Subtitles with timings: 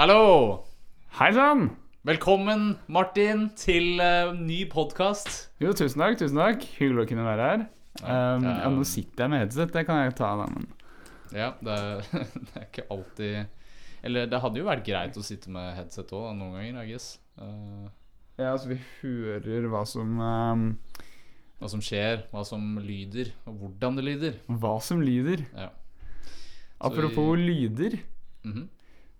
[0.00, 0.64] Hallo!
[1.18, 1.66] Hei sann!
[2.08, 5.50] Velkommen, Martin, til uh, ny podkast.
[5.60, 6.16] Jo, tusen takk.
[6.22, 7.64] tusen takk Hyggelig å kunne være her.
[8.00, 8.70] Um, Ja.
[8.72, 10.30] nå sitter jeg med headset, det kan jeg ta.
[10.40, 10.64] da men
[11.36, 12.00] Ja, det er,
[12.46, 13.36] det er ikke alltid
[14.08, 17.10] Eller det hadde jo vært greit å sitte med headset òg, noen ganger, I guess.
[17.36, 17.92] Uh,
[18.40, 20.66] Ja, altså Vi hører hva som um,
[21.60, 24.40] hva som skjer, hva som lyder, og hvordan det lyder.
[24.48, 25.44] Hva som lyder.
[25.52, 25.68] Ja.
[26.80, 28.00] Apropos Apropos lyder.
[28.48, 28.70] Mhm.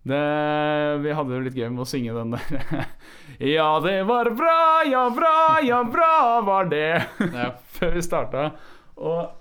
[0.01, 0.21] Det,
[1.05, 2.87] vi hadde det litt gøy med å synge den der
[3.57, 6.15] Ja, det var bra, ja, bra, ja, bra
[6.47, 7.03] var det.
[7.37, 7.51] ja.
[7.77, 8.47] Før vi starta.
[8.97, 9.37] Og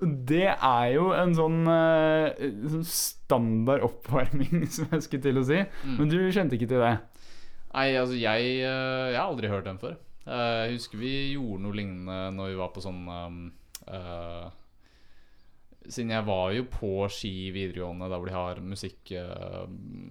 [0.00, 5.62] det er jo en sånn, eh, sånn standard oppvarming, som jeg skulle til å si.
[5.84, 5.96] Mm.
[5.96, 6.94] Men du kjente ikke til det?
[7.72, 9.98] Nei, altså, jeg, uh, jeg har aldri hørt den før.
[10.28, 13.42] Uh, jeg husker vi gjorde noe lignende når vi var på sånn um,
[13.88, 14.48] uh,
[15.88, 19.64] Siden jeg var jo på Ski videregående, der hvor de har musikk uh,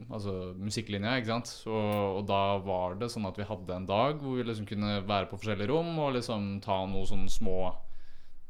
[0.09, 1.51] Altså musikklinja, ikke sant.
[1.69, 5.01] Og, og da var det sånn at vi hadde en dag hvor vi liksom kunne
[5.05, 7.59] være på forskjellige rom og liksom ta noen sånne små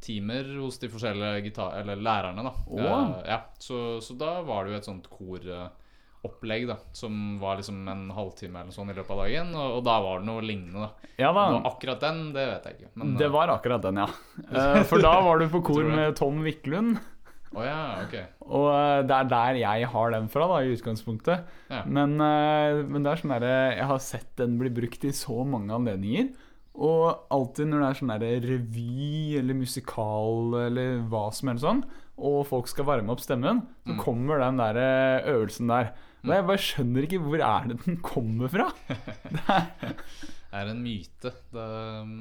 [0.03, 1.80] timer hos de forskjellige gitar...
[1.81, 2.53] Eller lærerne, da.
[2.70, 2.80] Oh.
[2.81, 6.78] Uh, ja, så, så da var det jo et sånt koropplegg, da.
[6.95, 9.52] Som var liksom en halvtime eller sånn i løpet av dagen.
[9.58, 11.11] Og, og da var det noe lignende, da.
[11.17, 11.50] Ja da.
[11.55, 12.94] Nå, akkurat den, det vet jeg ikke.
[12.94, 14.09] Men, Det eh, var akkurat den, ja.
[14.48, 17.02] Eh, For da var du på kor med Tom Wiklund.
[17.56, 18.26] Å ja, okay.
[18.44, 21.45] Og eh, det er der jeg har den fra, da, i utgangspunktet.
[21.72, 21.84] Ja.
[21.88, 25.45] Men, eh, men det er sånn derre Jeg har sett den bli brukt i så
[25.48, 26.34] mange anledninger.
[26.78, 31.80] Og alltid når det er sånn derre revy eller musikal eller hva som helst sånn,
[32.17, 34.02] og folk skal varme opp stemmen, så Mm.
[34.04, 34.78] kommer den der
[35.26, 35.94] øvelsen der.
[36.26, 38.67] Og jeg bare skjønner ikke hvor er det den kommer fra.
[39.32, 39.94] Det er,
[40.48, 41.32] Det er en myte.
[41.54, 41.66] Det,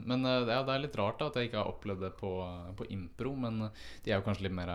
[0.07, 2.31] men eh, ja, det er litt rart da at jeg ikke har opplevd det på,
[2.77, 3.33] på impro.
[3.37, 3.61] Men
[4.05, 4.73] de er jo kanskje litt mer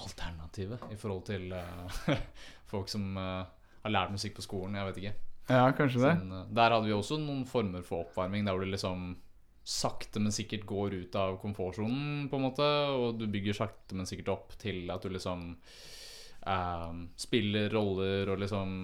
[0.00, 2.14] alternative i forhold til uh,
[2.72, 3.44] folk som uh,
[3.82, 4.78] har lært musikk på skolen.
[4.78, 5.14] Jeg vet ikke.
[5.50, 6.14] ja, kanskje det.
[6.22, 9.14] Sånn, eh, der hadde vi også noen former for oppvarming der hvor du liksom
[9.62, 12.68] sakte, men sikkert går ut av komfortsonen, på en måte.
[12.96, 15.52] Og du bygger sakte, men sikkert opp til at du liksom
[16.46, 16.88] eh,
[17.26, 18.74] spiller roller og liksom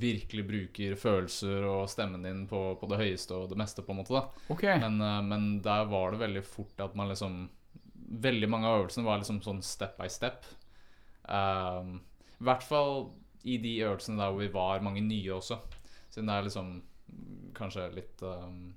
[0.00, 4.00] virkelig bruker følelser og stemmen din på, på det høyeste og det meste, på en
[4.00, 4.16] måte.
[4.16, 4.80] da okay.
[4.84, 7.46] men, men der var det veldig fort at man liksom
[8.08, 10.44] Veldig mange av øvelsene var liksom sånn step by step.
[11.28, 11.98] Um,
[12.40, 13.10] I hvert fall
[13.44, 15.58] i de øvelsene der hvor vi var mange nye også.
[16.10, 16.70] Siden det er liksom
[17.58, 18.74] kanskje litt um,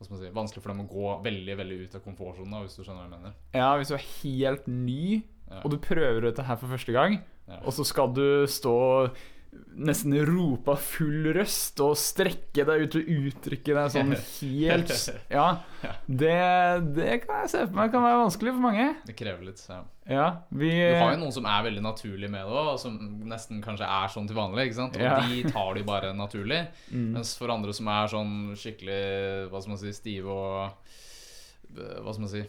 [0.00, 3.08] si, vanskelig for dem å gå veldig veldig ut av komfortsonen, hvis du skjønner hva
[3.08, 3.36] jeg mener.
[3.56, 5.60] Ja, hvis du er helt ny, Ja.
[5.62, 7.60] og du prøver dette her for første gang, Ja.
[7.62, 9.14] og så skal du stå
[9.76, 14.92] nesten rope av full røst og strekke deg ut og uttrykke deg sånn helt
[15.36, 15.46] Ja.
[16.08, 16.32] Det,
[16.96, 18.86] det kan jeg se for meg kan være vanskelig for mange.
[19.06, 19.62] Det krever litt.
[19.68, 19.80] Ja.
[20.06, 22.94] Ja, vi Du har jo noen som er veldig naturlige med det òg, som
[23.26, 24.68] nesten kanskje er sånn til vanlig.
[24.68, 24.96] ikke sant?
[24.96, 25.16] Og Ja.
[25.26, 26.62] de tar de bare naturlig.
[26.96, 27.10] Mm.
[27.18, 30.70] Mens for andre som er sånn skikkelig hva skal man si, stive og
[31.76, 32.44] Hva skal man si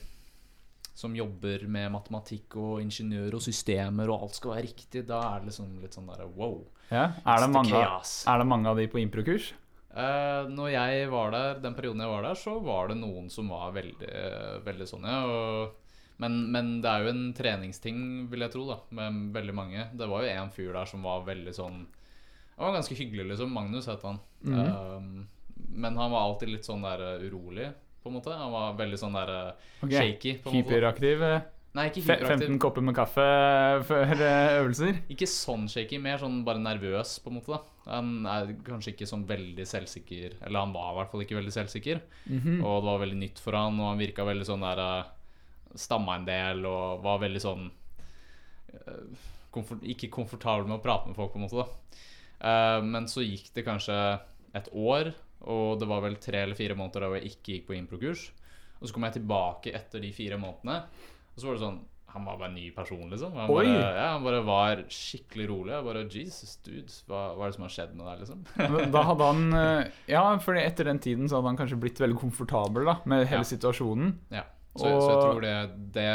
[0.98, 5.44] Som jobber med matematikk og ingeniør og systemer, og alt skal være riktig, da er
[5.44, 6.60] det liksom litt sånn der wow.
[6.90, 7.12] ja.
[7.22, 9.52] er, det mange, er det mange av de på improkurs?
[9.98, 13.54] Uh, når jeg var der, den perioden jeg var der, så var det noen som
[13.54, 14.10] var veldig,
[14.66, 15.22] veldig sånn, ja.
[15.30, 15.88] Og,
[16.22, 19.88] men, men det er jo en treningsting, vil jeg tro, da, med veldig mange.
[19.98, 21.84] Det var jo en fyr der som var veldig sånn
[22.58, 23.54] Han var ganske hyggelig, liksom.
[23.54, 24.18] Magnus het han.
[24.42, 24.62] Mhm.
[24.66, 25.26] Eh,
[25.78, 27.68] men han var alltid litt sånn der eh, urolig,
[28.04, 28.34] på en måte.
[28.38, 29.88] Han var veldig sånn der okay.
[29.88, 29.94] Ok.
[29.94, 30.34] shaky.
[30.44, 30.68] på en måte.
[30.72, 31.24] Hyperaktiv?
[31.24, 32.48] eh, Nei, ikke hyperaktiv.
[32.48, 33.26] 15 kopper med kaffe
[33.86, 35.02] før eh, øvelser?
[35.14, 37.54] Ikke sånn shaky, mer sånn bare nervøs, på en måte.
[37.54, 41.38] da Han er kanskje ikke sånn veldig selvsikker Eller han var i hvert fall ikke
[41.38, 42.02] veldig selvsikker.
[42.32, 42.64] Mhm.
[42.64, 45.14] Og det var veldig nytt for han, og han virka veldig sånn der eh,
[45.78, 47.68] Stamma en del og var veldig sånn
[48.74, 49.04] eh,
[49.54, 51.66] komfort, Ikke komfortabel med å prate med folk, på en måte.
[51.68, 51.68] da
[52.38, 53.96] Eh, Men så gikk det kanskje
[54.56, 55.14] et år,
[55.48, 58.26] og det var vel tre eller fire måneder da jeg ikke gikk på improkurs.
[58.78, 60.82] Og så kom jeg tilbake etter de fire månedene,
[61.34, 61.80] og så var det sånn
[62.14, 63.34] Han var bare en ny person, liksom.
[63.36, 65.74] Han bare, ja, han bare var skikkelig rolig.
[65.76, 68.46] Jeg bare Jesus, dude, hva, hva er det som har skjedd med deg, liksom?
[68.96, 72.18] Da hadde han eh, Ja, for etter den tiden så hadde han kanskje blitt veldig
[72.22, 73.50] komfortabel da med hele Ja.
[73.52, 74.16] situasjonen.
[74.34, 74.46] Ja.
[74.78, 75.54] Så, så jeg tror det,
[75.94, 76.08] det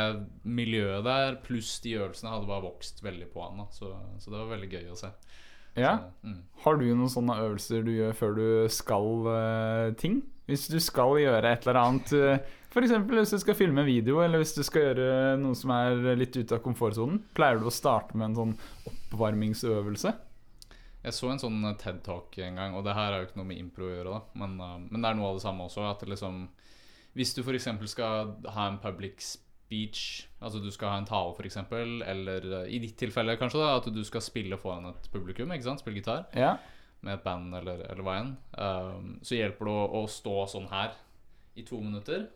[0.46, 3.62] miljøet der pluss de øvelsene hadde bare vokst veldig på han.
[3.62, 3.68] Da.
[3.74, 3.92] Så,
[4.22, 5.10] så det var veldig gøy å se.
[5.78, 5.96] Ja.
[5.98, 6.40] Så, mm.
[6.64, 10.20] Har du noen sånne øvelser du gjør før du skal uh, ting?
[10.50, 12.92] Hvis du skal gjøre et eller annet uh, F.eks.
[13.04, 16.36] hvis du skal filme en video, eller hvis du skal gjøre noe som er litt
[16.38, 17.18] ute av komfortsonen.
[17.36, 18.54] Pleier du å starte med en sånn
[18.88, 20.12] oppvarmingsøvelse?
[21.02, 23.50] Jeg så en sånn TED Talk en gang, og det her er jo ikke noe
[23.50, 24.40] med impro å gjøre, da.
[24.40, 25.84] Men, uh, men det er noe av det samme også.
[25.90, 26.46] At liksom
[27.12, 27.68] Hvis du f.eks.
[27.92, 29.20] skal ha en public
[29.72, 30.28] speech.
[30.42, 31.56] Altså du skal ha en tale, f.eks.
[32.12, 35.52] Eller eh, i ditt tilfelle kanskje da at du skal spille foran et publikum.
[35.54, 35.80] ikke sant?
[35.80, 36.58] Spille gitar Ja.
[37.02, 38.34] med et band eller, eller hva enn.
[38.54, 40.92] Um, så hjelper det å, å stå sånn her
[41.56, 42.28] i to minutter.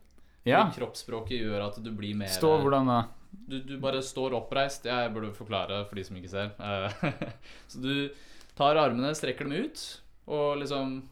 [0.47, 0.65] ja.
[0.75, 2.99] Kroppsspråket gjør at du blir mer Stå hvordan da?
[3.47, 4.87] du, du bare står oppreist.
[4.89, 6.55] Jeg burde forklare for de som ikke ser.
[6.59, 7.29] Eh,
[7.71, 7.93] så du
[8.57, 9.83] tar armene, strekker dem ut,
[10.27, 11.03] og liksom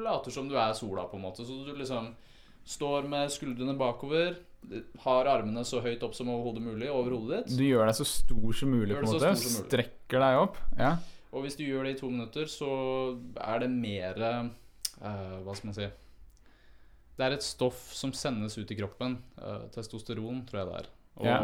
[0.00, 1.44] later som du er sola, på en måte.
[1.46, 2.14] Så du liksom
[2.68, 4.40] står med skuldrene bakover,
[5.04, 7.56] har armene så høyt opp som overhodet mulig over hodet ditt.
[7.58, 9.32] Du gjør deg så stor som mulig, på en måte.
[9.40, 10.58] Strekker deg opp.
[10.78, 10.96] Ja.
[11.32, 12.68] Og hvis du gjør det i to minutter, så
[13.36, 15.88] er det mer uh, Hva skal man si
[17.18, 19.18] Det er et stoff som sendes ut i kroppen.
[19.40, 20.90] Uh, testosteron, tror jeg det er.
[21.18, 21.38] Og Ja.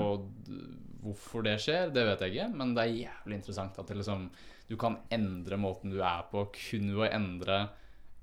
[1.03, 4.29] hvorfor det skjer, det vet jeg ikke, men det er jævlig interessant at det liksom,
[4.71, 7.57] du kan endre måten du er på, kun ved å endre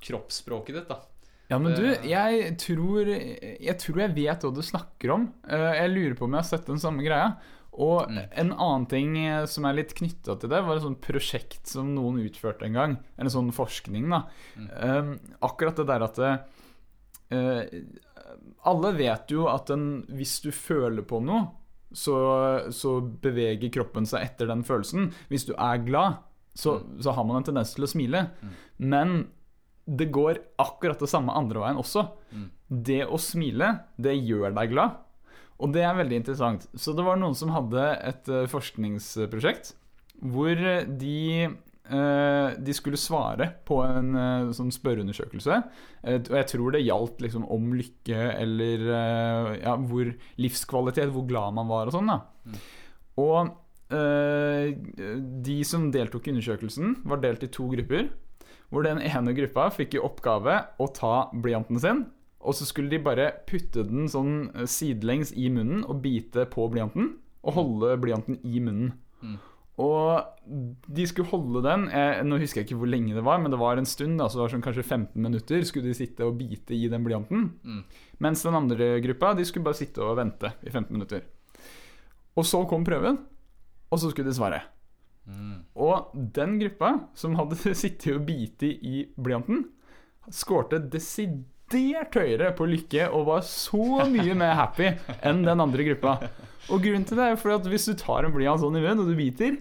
[0.01, 0.87] kroppsspråket ditt.
[0.87, 1.01] da
[1.51, 5.25] Ja, men du, jeg tror, jeg tror jeg vet hva du snakker om.
[5.51, 7.33] Eh, Jeg lurer på om jeg har sett den samme greia.
[7.71, 8.17] Og Mm.
[8.41, 11.93] en annen ting eh, som er litt knytta til det, var et sånt prosjekt som
[11.95, 12.97] noen utførte en gang.
[13.17, 14.23] En sånn forskning, da.
[14.59, 14.69] Mm.
[14.83, 15.11] Um,
[15.47, 16.19] akkurat det der at
[17.31, 17.67] eh,
[18.67, 21.47] Alle vet jo at en, hvis du føler på noe,
[21.91, 22.15] så,
[22.71, 25.09] så beveger kroppen seg etter den følelsen.
[25.31, 26.21] Hvis du er glad,
[26.55, 28.25] så, så har man en tendens til å smile.
[28.79, 29.25] Men
[29.85, 32.05] det går akkurat det samme andre veien også.
[32.31, 32.47] Mm.
[32.91, 35.01] Det å smile, det gjør deg glad.
[35.61, 36.65] Og det er veldig interessant.
[36.73, 39.75] Så det var noen som hadde et eh, forskningsprosjekt
[40.21, 40.53] hvor
[41.01, 45.57] de eh, de skulle svare på en eh, sånn spørreundersøkelse.
[46.03, 51.25] Eh, og jeg tror det gjaldt liksom om lykke eller eh, ja, hvor livskvalitet, hvor
[51.29, 52.13] glad man var og sånn.
[52.13, 52.19] da.
[52.45, 52.59] Mm.
[53.21, 53.53] Og
[53.97, 54.73] eh,
[55.49, 58.11] de som deltok i undersøkelsen, var delt i to grupper.
[58.71, 62.05] Hvor den ene gruppa fikk i oppgave å ta blyanten sin,
[62.41, 66.65] og så skulle de bare putte den sånn eh, sidelengs i munnen og bite på
[66.71, 68.93] blyanten, og holde blyanten i munnen.
[69.21, 69.37] Mm.
[69.81, 70.57] Og
[70.91, 73.59] de skulle holde den jeg, Nå husker jeg ikke hvor lenge det var, men det
[73.61, 74.19] var en stund.
[74.19, 77.05] da, så det var sånn Kanskje 15 minutter skulle de sitte og bite i den
[77.05, 77.47] blyanten.
[77.63, 77.83] Mm.
[78.21, 81.25] Mens den andre gruppa de skulle bare sitte og vente i 15 minutter.
[82.37, 83.17] Og så kom prøven,
[83.91, 84.61] og så skulle de svare.
[85.29, 85.57] Mm.
[85.77, 89.65] Og den gruppa som hadde sittet og bitt i blyanten,
[90.31, 94.91] skårte desidert høyere på lykke og var så mye mer happy
[95.23, 96.17] enn den andre gruppa.
[96.69, 99.03] Og grunnen til det er fordi at hvis du tar en blyant sånn i munnen,
[99.03, 99.57] og du biter,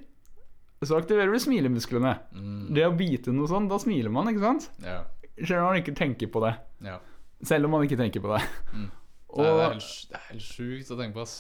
[0.85, 2.15] så aktiverer du smilemusklene.
[2.33, 2.61] Mm.
[2.77, 4.69] Det å bite noe sånn, da smiler man, ikke sant?
[4.85, 5.03] Ja.
[5.39, 6.55] Selv om man ikke tenker på det.
[6.89, 6.99] ja.
[7.41, 8.41] Selv om man ikke tenker på det.
[8.77, 8.89] Mm.
[9.31, 11.39] Og, det er helt sjukt å tenke på, ass.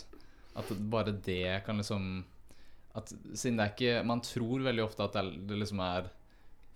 [0.56, 2.06] At bare det kan liksom
[2.99, 6.09] at Siden det er ikke Man tror veldig ofte at det, liksom er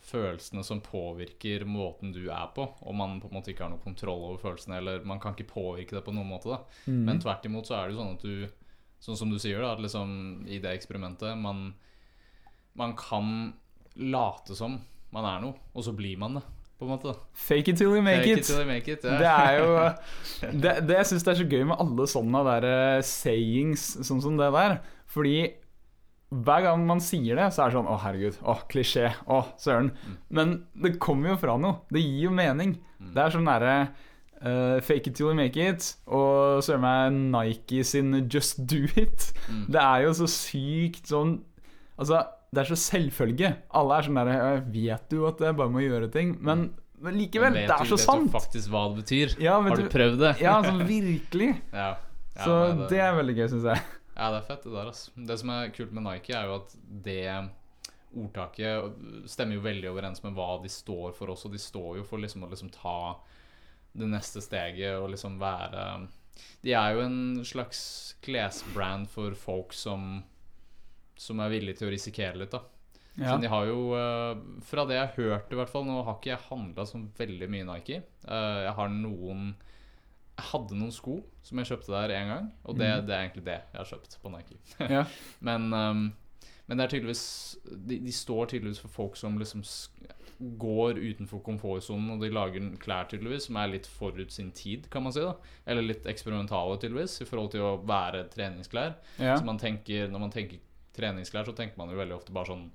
[0.05, 3.81] følelsene som påvirker måten du er på, og man på en måte ikke har noe
[3.81, 6.53] kontroll over følelsene, eller man kan ikke påvirke det på noen måte.
[6.53, 7.05] da Mm.
[7.07, 8.61] Men tvert imot så er det jo sånn at du
[9.05, 11.75] Sånn som du sier, da, at liksom i det eksperimentet Man,
[12.73, 13.53] man kan
[13.97, 14.79] late som
[15.13, 16.43] man er noe, og så blir man det,
[16.79, 17.13] på en måte.
[17.33, 18.49] Fake it till you make Fake it.
[18.51, 19.05] it make it.
[19.05, 19.19] Ja.
[19.21, 19.69] Det er jo
[20.65, 24.41] Det, det jeg syns er så gøy med alle sånne der eh, sayings sånn som
[24.41, 24.81] det der.
[25.07, 25.37] Fordi
[26.33, 28.39] hver gang man sier det, så er det sånn Å, herregud.
[28.43, 29.13] Å, klisjé.
[29.31, 29.93] Å, søren.
[30.35, 31.83] Men det kommer jo fra noe.
[31.93, 32.77] Det gir jo mening.
[33.15, 33.75] Det er sånn derre
[34.43, 35.91] uh, Fake it till you make it.
[36.11, 39.29] Og søren meg Nike sin Just do it.
[39.51, 39.67] Mm.
[39.77, 41.37] Det er jo så sykt sånn
[42.01, 43.53] Altså, det er så selvfølge.
[43.79, 46.33] Alle er sånn derre «Jeg Vet du at jeg bare må gjøre ting?
[46.43, 48.27] Men, men likevel, Vet det er så så vet sant.
[48.27, 49.37] du faktisk hva det betyr?
[49.45, 50.33] Ja, Har du du- prøvd det?
[50.43, 51.53] Ja, altså virkelig.
[51.77, 51.93] Ja.
[52.35, 53.83] Ja, Så nei, det er veldig gøy, syns jeg.
[54.15, 54.91] Ja, det er fett, det der.
[54.91, 55.13] Altså.
[55.29, 57.29] Det som er kult med Nike, er jo at det
[58.15, 58.99] ordtaket
[59.31, 61.51] stemmer jo veldig overens med hva de står for også.
[61.51, 62.99] De står jo for liksom å liksom ta
[63.95, 65.83] det neste steget og liksom være
[66.67, 67.81] De er jo en slags
[68.27, 70.23] klesbrand for folk som
[71.15, 72.65] som er villige til å risikere litt, da.
[73.15, 73.29] Ja.
[73.29, 76.17] Så de har jo, eh, fra det jeg har hørt i hvert fall Nå har
[76.17, 78.01] ikke jeg handla så veldig mye Nike.
[78.27, 79.53] Eh, jeg har noen
[80.35, 83.07] Jeg hadde noen sko som jeg kjøpte der én gang, og det, mm.
[83.07, 84.61] det er egentlig det jeg har kjøpt på Nike.
[84.97, 85.05] Ja.
[85.45, 86.05] Men, um,
[86.67, 87.25] men det er tydeligvis
[87.71, 89.63] de, de står tydeligvis for folk som liksom
[90.59, 95.05] går utenfor komfortsonen, og de lager klær tydeligvis som er litt forut sin tid, kan
[95.05, 95.23] man si.
[95.23, 95.35] da
[95.71, 98.97] Eller litt eksperimentale, tydeligvis, i forhold til å være treningsklær.
[99.19, 99.37] Ja.
[99.39, 100.63] Så man tenker, når man tenker
[100.97, 102.67] treningsklær, så tenker man jo veldig ofte bare sånn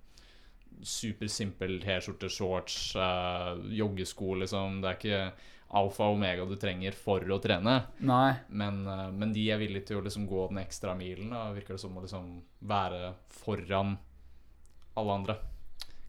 [0.86, 4.80] supersimpel T-skjorte, shorts, uh, joggesko, liksom.
[4.84, 5.24] Det er ikke
[5.78, 7.76] alfa og omega du trenger for å trene.
[8.02, 8.34] Nei.
[8.50, 11.30] Men, eh, men de er villige til å liksom gå den ekstra milen.
[11.30, 13.98] Da, virker det som å liksom være foran
[14.98, 15.36] alle andre.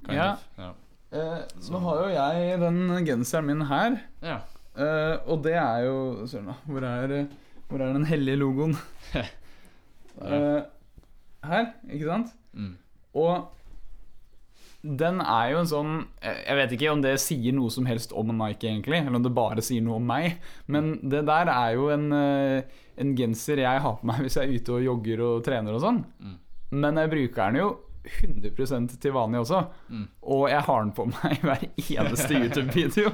[0.08, 0.30] Ja.
[0.56, 0.70] ja.
[1.12, 4.38] Eh, nå har jo jeg den genseren min her, Ja.
[4.76, 6.54] eh, og det er jo Søren, da.
[6.66, 7.28] Hvor er,
[7.68, 8.76] Hvor er den hellige logoen?
[10.20, 10.62] Eh,
[11.48, 12.32] her, ikke sant?
[12.52, 12.74] Mm.
[13.16, 13.46] Og
[14.82, 15.90] den er jo en sånn
[16.24, 19.26] Jeg jeg vet ikke om det sier noe som helst om Nike, egentlig, eller om
[19.26, 20.38] det bare sier noe om meg,
[20.72, 24.48] men det der er jo en, eh, en genser jeg har på meg hvis jeg
[24.48, 26.02] er ute og jogger og trener og sånn.
[26.20, 26.36] Mm.
[26.80, 27.70] Men jeg bruker den jo
[28.04, 29.60] 100 til vanlig også.
[29.88, 30.06] Mm.
[30.22, 33.12] Og jeg har den på meg i hver eneste YouTube-video.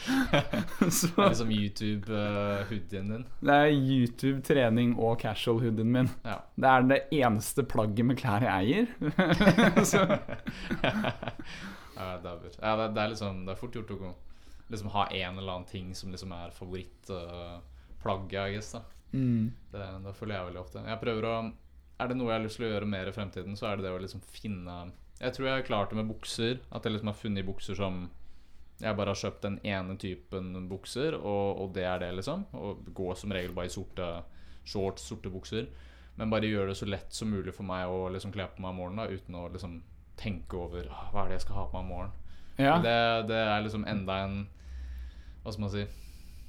[0.90, 3.24] Så Det er liksom YouTube-hoodien din.
[3.40, 6.10] det er YouTube, trening og casual-hoodien min.
[6.24, 6.36] Ja.
[6.56, 8.86] Det er det eneste plagget med klær jeg eier.
[9.90, 10.04] Så
[11.94, 14.14] ja, det, er, ja, det, er liksom Det er fort gjort å
[14.68, 17.70] liksom ha en eller annen ting som liksom er favorittplagget,
[18.04, 18.80] Plagget, jeg da
[19.16, 19.52] mm.
[19.72, 20.82] det, det føler jeg veldig ofte.
[20.84, 21.36] Jeg prøver å
[22.00, 23.86] Er det noe jeg har lyst til å gjøre mer i fremtiden, så er det
[23.86, 24.76] det å liksom finne
[25.20, 26.60] Jeg tror jeg har klart det med bukser.
[26.74, 28.04] At jeg liksom har funnet bukser som
[28.82, 32.42] jeg bare har kjøpt den ene typen bukser, og, og det er det, liksom.
[32.58, 34.08] Og går som regel bare i sorte
[34.66, 35.68] shorts, sorte bukser.
[36.18, 38.74] Men bare gjøre det så lett som mulig for meg å liksom kle på meg
[38.74, 39.78] om morgenen da, uten å liksom
[40.18, 42.20] tenke over «Ah, hva er det jeg skal ha på meg om morgenen.
[42.58, 42.74] Ja.
[42.82, 42.98] Det,
[43.30, 44.34] det er liksom enda en
[45.42, 45.80] Hva skal man si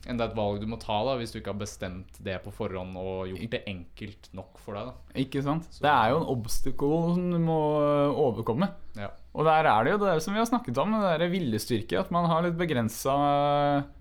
[0.06, 2.94] Enda et valg du må ta da hvis du ikke har bestemt det på forhånd
[3.02, 4.92] og gjort det enkelt nok for deg.
[4.92, 5.66] da Ikke sant?
[5.72, 7.58] Så- Det er jo en obstacle som du må
[8.14, 8.70] overkomme.
[8.96, 9.10] Ja.
[9.34, 12.00] Og der er det jo det som vi har snakket om, det derre viljestyrke.
[12.00, 13.16] At man har litt begrensa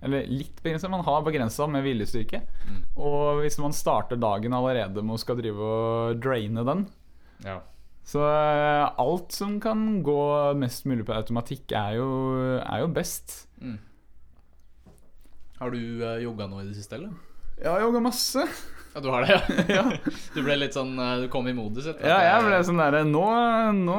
[0.02, 2.42] Eller litt begrensa, man har begrensa med viljestyrke.
[2.68, 2.82] Mm.
[2.96, 6.86] Og hvis man starter dagen allerede med å skal drive og draine den
[7.44, 7.58] ja.
[8.04, 12.08] Så eh, alt som kan gå mest mulig på automatikk, er jo,
[12.60, 13.46] er jo best.
[13.62, 13.78] Mm.
[15.58, 17.14] Har du uh, jogga nå i det siste, eller?
[17.60, 18.46] Jeg har jogga masse.
[18.94, 19.40] Ja, du har det, ja?
[19.76, 19.84] Ja.
[20.34, 23.00] Du ble litt sånn eh, Du kom i modus etter Ja, jeg ble sånn derre
[23.08, 23.24] Nå,
[23.74, 23.96] nå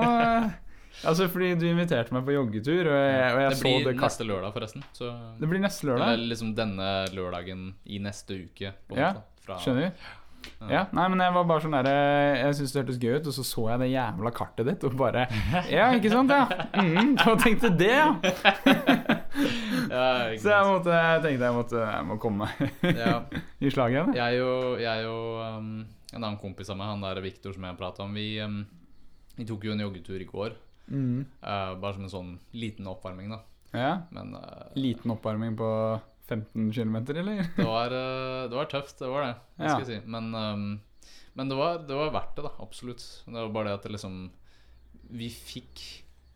[1.03, 3.89] Altså, fordi du inviterte meg på joggetur, og jeg, og jeg Det så blir det
[3.89, 4.85] blir neste lørdag, forresten.
[4.95, 5.09] Så
[5.41, 6.13] Det blir neste lørdag?
[6.15, 8.71] Eller liksom denne lørdagen i neste uke.
[8.87, 9.09] På Ja,
[9.43, 9.91] fra, Skjønner.
[10.69, 13.35] Ja, nei, men jeg var bare sånn der Jeg syntes det hørtes gøy ut, og
[13.35, 15.25] så så jeg det jævla kartet ditt, og bare
[15.73, 16.45] Ja, ikke sant, ja?
[16.79, 18.09] Mm, hva tenkte det, ja?
[19.95, 20.07] Ja,
[20.41, 22.85] Så jeg, måtte, jeg tenkte jeg måtte jeg må komme meg
[23.65, 24.15] i slaget igjen.
[24.17, 25.69] Jeg og, jeg og um,
[26.11, 28.61] en annen kompis av meg, han der Victor som jeg prata om, vi, um,
[29.35, 30.55] vi tok jo en joggetur i går.
[30.87, 31.25] Mm.
[31.41, 33.41] Uh, bare som en sånn liten oppvarming, da.
[33.75, 33.93] Ja.
[34.15, 35.69] Men uh, Liten oppvarming på
[36.29, 37.43] 15 km, eller?
[37.57, 39.33] det, var, uh, det var tøft, det var det.
[39.61, 39.77] Ja.
[39.87, 39.99] si.
[40.05, 40.69] Men, um,
[41.35, 42.55] men det, var, det var verdt det, da.
[42.63, 43.05] Absolutt.
[43.25, 44.17] Det var bare det at det liksom
[45.15, 45.83] Vi fikk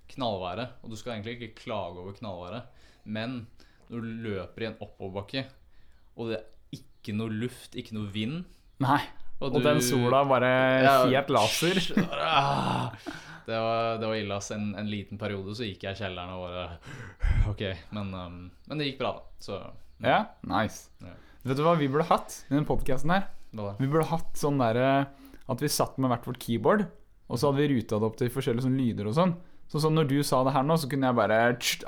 [0.10, 2.79] knallværet, og du skal egentlig ikke klage over knallværet,
[3.10, 3.40] men
[3.90, 5.46] når du løper i en oppoverbakke,
[6.20, 8.44] og det er ikke noe luft, ikke noe vind
[8.84, 9.02] Nei.
[9.42, 10.50] Og du- den sola bare
[10.84, 11.80] Ja, helt laser.
[13.50, 14.52] Det var, det var ille, ass.
[14.54, 16.66] En, en liten periode så gikk jeg i kjelleren og bare
[17.50, 17.64] Ok,
[17.98, 18.36] men, um,
[18.70, 19.24] men det gikk bra, da.
[19.42, 19.58] Så
[20.06, 20.92] Ja, nice.
[21.02, 21.16] Ja.
[21.50, 23.26] Vet du hva vi burde hatt i den podkasten her?
[23.80, 24.92] Vi burde hatt sånn derre
[25.50, 26.86] at vi satt med hvert vårt keyboard,
[27.26, 29.34] og så hadde vi ruta det opp til forskjellige sånne lyder og sånn.
[29.72, 31.40] Så sånn når du sa det her nå, så kunne jeg bare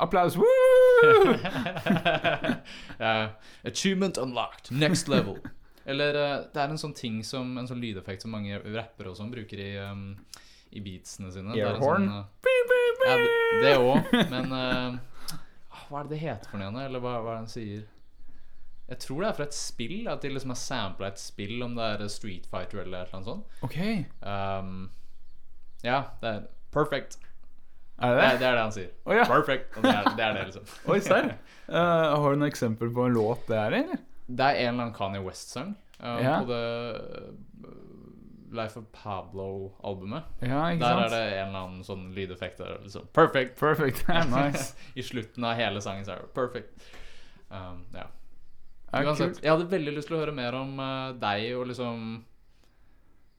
[0.01, 0.39] Applaus!
[0.41, 0.80] Woo!
[2.99, 3.29] Ja,
[3.63, 4.71] achievement unlocked.
[4.71, 5.37] Next level.
[5.85, 9.17] Eller eh, det er en sånn ting som En sånn lydeffekt som mange rappere og
[9.17, 10.03] sånn bruker i, um,
[10.71, 11.55] i beatsene sine.
[11.57, 12.05] Airhorn?
[12.05, 12.25] Sånn, uh,
[13.07, 13.15] ja,
[13.63, 14.99] det- òg, men uh,
[15.89, 16.85] Hva er det det heter for noe?
[16.85, 17.81] Eller hva, hva er det den sier?
[18.91, 20.07] Jeg tror det er fra et spill.
[20.11, 23.45] At de liksom har sampla et spill, om det er Street Fighter eller annet sånt.
[23.65, 23.77] Ok,
[24.21, 24.89] Um,
[25.81, 26.41] ja, det er
[26.75, 27.17] perfect.
[28.01, 28.47] Er Det Nei, det?
[28.49, 28.89] er det han sier.
[29.05, 29.25] Oh, ja.
[29.29, 29.77] Perfect.
[29.77, 30.65] Og det er det, er det liksom.
[30.91, 31.29] Oi, serr?
[31.69, 34.01] Uh, har du noe eksempel på en låt det er i, eller?
[34.31, 36.37] Det er en eller annen Kanye West-sang uh, Ja.
[36.41, 36.61] på det
[37.67, 37.77] uh,
[38.51, 40.25] Life of Pablo-albumet.
[40.43, 41.05] Ja, ikke Der sant?
[41.05, 42.81] er det en eller annen sånn lydeffekt der.
[42.83, 43.05] Liksom.
[43.15, 43.53] Perfect.
[43.59, 44.01] Perfect.
[44.33, 44.73] nice.
[44.99, 46.89] I slutten av hele sangen så er det perfect.
[47.51, 48.09] Um, ja.
[48.91, 52.01] Uansett, jeg hadde veldig lyst til å høre mer om uh, deg og liksom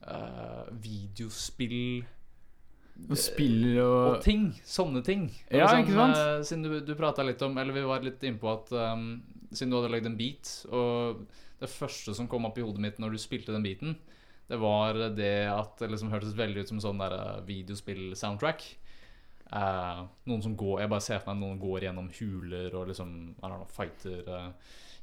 [0.09, 2.07] uh, videospill
[3.11, 4.49] Og spiller og og ting.
[4.65, 5.27] Sånne ting.
[5.51, 6.17] Ja, sånn, ikke sant?
[6.17, 9.07] Uh, siden du, du prata litt om Eller vi var litt innpå at um,
[9.51, 11.25] Siden du hadde lagd en beat, og
[11.61, 13.93] det første som kom opp i hodet mitt når du spilte den beaten,
[14.49, 18.65] det var det at det liksom hørtes veldig ut som sånn der eh, videospill-soundtrack.
[19.53, 23.11] Uh, noen som går Jeg bare ser for meg noen går gjennom huler og liksom
[23.37, 24.49] I don't know, fighter uh,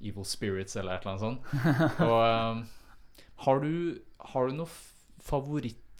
[0.01, 1.41] evil spirits eller et eller annet sånt.
[2.09, 2.63] Og eh,
[3.45, 3.71] har du
[4.33, 4.95] Har du noe f-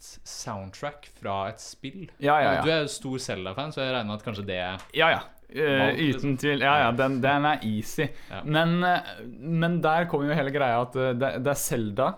[0.00, 2.08] favoritt-soundtrack fra et spill?
[2.18, 2.62] Ja, ja, ja.
[2.64, 4.58] Du er jo stor Zelda-fan, så jeg regner med at kanskje det
[4.96, 5.20] Ja, ja.
[5.50, 6.20] Uh, liksom.
[6.20, 6.60] uten tvil.
[6.62, 8.06] Ja, ja, den, den er easy.
[8.30, 8.42] Ja.
[8.44, 12.10] Men, eh, men der kommer jo hele greia at eh, det, det er Selda,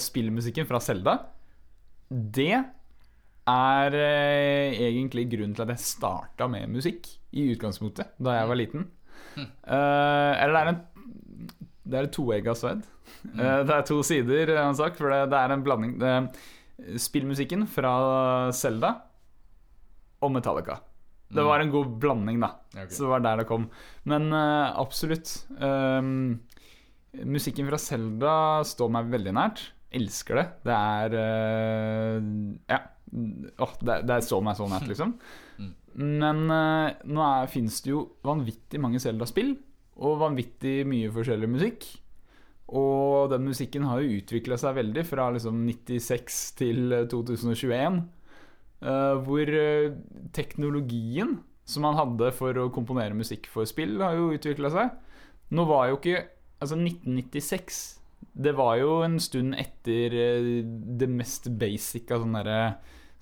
[0.00, 1.16] spillmusikken fra Selda.
[2.08, 2.54] Det
[3.50, 8.58] er uh, egentlig grunnen til at jeg starta med musikk i utgangspunktet da jeg var
[8.60, 8.86] liten.
[9.36, 10.80] Eh, eller det er en
[11.90, 12.80] Det er et toegga sverd.
[13.34, 16.14] Eh, Det er to sider, har han sagt, for det, det er en blanding det,
[17.00, 17.92] Spillmusikken fra
[18.56, 18.94] Selda
[20.20, 20.80] og Metallica.
[21.30, 22.54] Det var en god blanding, da.
[22.74, 22.90] Okay.
[22.90, 23.68] Så det var der det kom.
[24.10, 25.30] Men uh, absolutt.
[25.62, 26.40] Um,
[27.26, 28.32] musikken fra Selda
[28.66, 29.62] står meg veldig nært.
[29.94, 30.46] Elsker det.
[30.66, 32.32] Det er uh,
[32.70, 32.80] Ja.
[33.58, 35.16] Oh, det, det står meg så nært, liksom.
[35.58, 35.72] Mm.
[36.22, 39.54] Men uh, nå fins det jo vanvittig mange Selda-spill,
[40.00, 41.86] og vanvittig mye forskjellig musikk.
[42.76, 48.00] Og den musikken har jo utvikla seg veldig fra liksom 96 til eh, 2021.
[48.82, 49.90] eh, hvor eh,
[50.36, 51.38] teknologien
[51.70, 54.94] som man hadde for å komponere musikk for spill, har jo utvikla seg.
[55.54, 56.26] Nå var jo ikke
[56.60, 57.76] Altså, 1996
[58.36, 60.48] Det var jo en stund etter eh,
[61.00, 62.58] det mest basic av sånn derre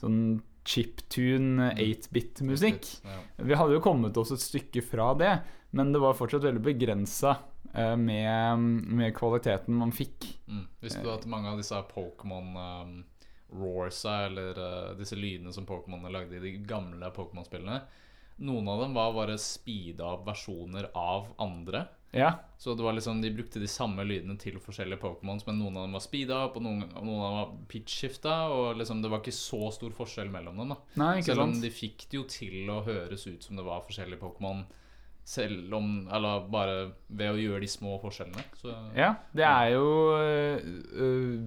[0.02, 0.18] Sånn
[0.68, 2.84] chiptune, 8-bit-musikk.
[3.40, 5.30] Vi hadde jo kommet oss et stykke fra det,
[5.72, 7.38] men det var fortsatt veldig begrensa
[7.96, 8.66] med,
[8.98, 10.26] med kvaliteten man fikk.
[10.48, 10.64] Mm.
[10.82, 12.96] Visste du at mange av disse Pokémon um,
[13.58, 17.80] roarsa, eller uh, disse lydene som Pokémon lagde i de gamle Pokémon-spillene,
[18.38, 21.86] noen av dem var bare speeda opp versjoner av andre.
[22.10, 25.76] Ja, Så det var liksom, de brukte de samme lydene til forskjellige Pokémons, men noen
[25.76, 29.10] av dem var speeda opp, og noen, noen av dem var pitch-skifta, og liksom det
[29.12, 30.72] var ikke så stor forskjell mellom dem.
[30.72, 33.84] da nei, Selv om de fikk det jo til å høres ut som det var
[33.84, 34.64] forskjellige Pokémon,
[35.28, 36.76] selv om Eller bare
[37.08, 38.44] ved å gjøre de små forskjellene.
[38.56, 41.40] Så Ja, det er jo uh,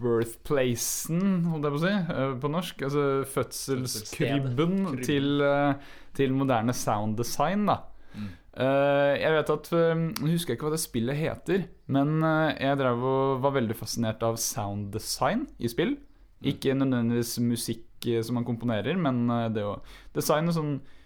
[0.00, 2.86] birthplacen, holdt jeg på å si, uh, på norsk.
[2.88, 3.04] Altså
[3.34, 5.74] fødselskrybben til, uh,
[6.16, 7.80] til moderne sound design, da.
[8.14, 8.32] Mm.
[8.54, 12.78] Eh, jeg vet at Jeg husker jeg ikke hva det spillet heter, men eh, jeg
[12.78, 15.96] drev og var veldig fascinert av sound design i spill.
[16.44, 19.78] Ikke nødvendigvis musikk eh, som man komponerer, men eh, det å
[20.14, 21.00] designe sånn eh,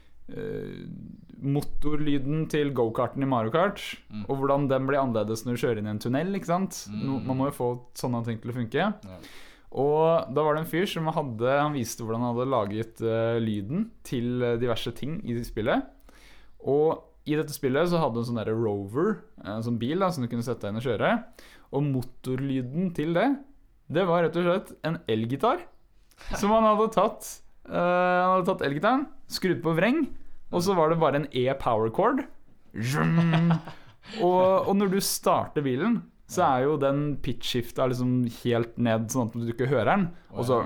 [1.39, 3.79] Motorlyden til gokarten i Mario Kart,
[4.11, 4.25] Mm.
[4.29, 6.35] og hvordan den blir annerledes når du kjører inn i en tunnel.
[6.35, 6.89] ikke sant?
[6.91, 7.27] Mm.
[7.27, 8.75] man må jo få sånne ting til å funke.
[8.75, 9.19] Ja.
[9.71, 13.37] Og da var det en fyr som hadde Han viste hvordan han hadde laget uh,
[13.39, 15.83] lyden til eh, diverse ting i spillet.
[16.65, 20.09] Og i dette spillet så hadde du en sånn der rover, en sånn bil da,
[20.11, 21.25] som du kunne sette deg inn og kjøre.
[21.77, 23.37] Og motorlyden til det,
[23.93, 25.61] det var rett og slett en elgitar.
[26.35, 30.07] Som han hadde tatt Uh, Han hadde tatt elgitaren, skrudd på vreng,
[30.53, 32.25] og så var det bare en E-power cord.
[34.25, 39.29] Og, og når du starter bilen, så er jo den pitch-skifta liksom helt ned, sånn
[39.29, 40.09] at du ikke hører den.
[40.33, 40.63] Og så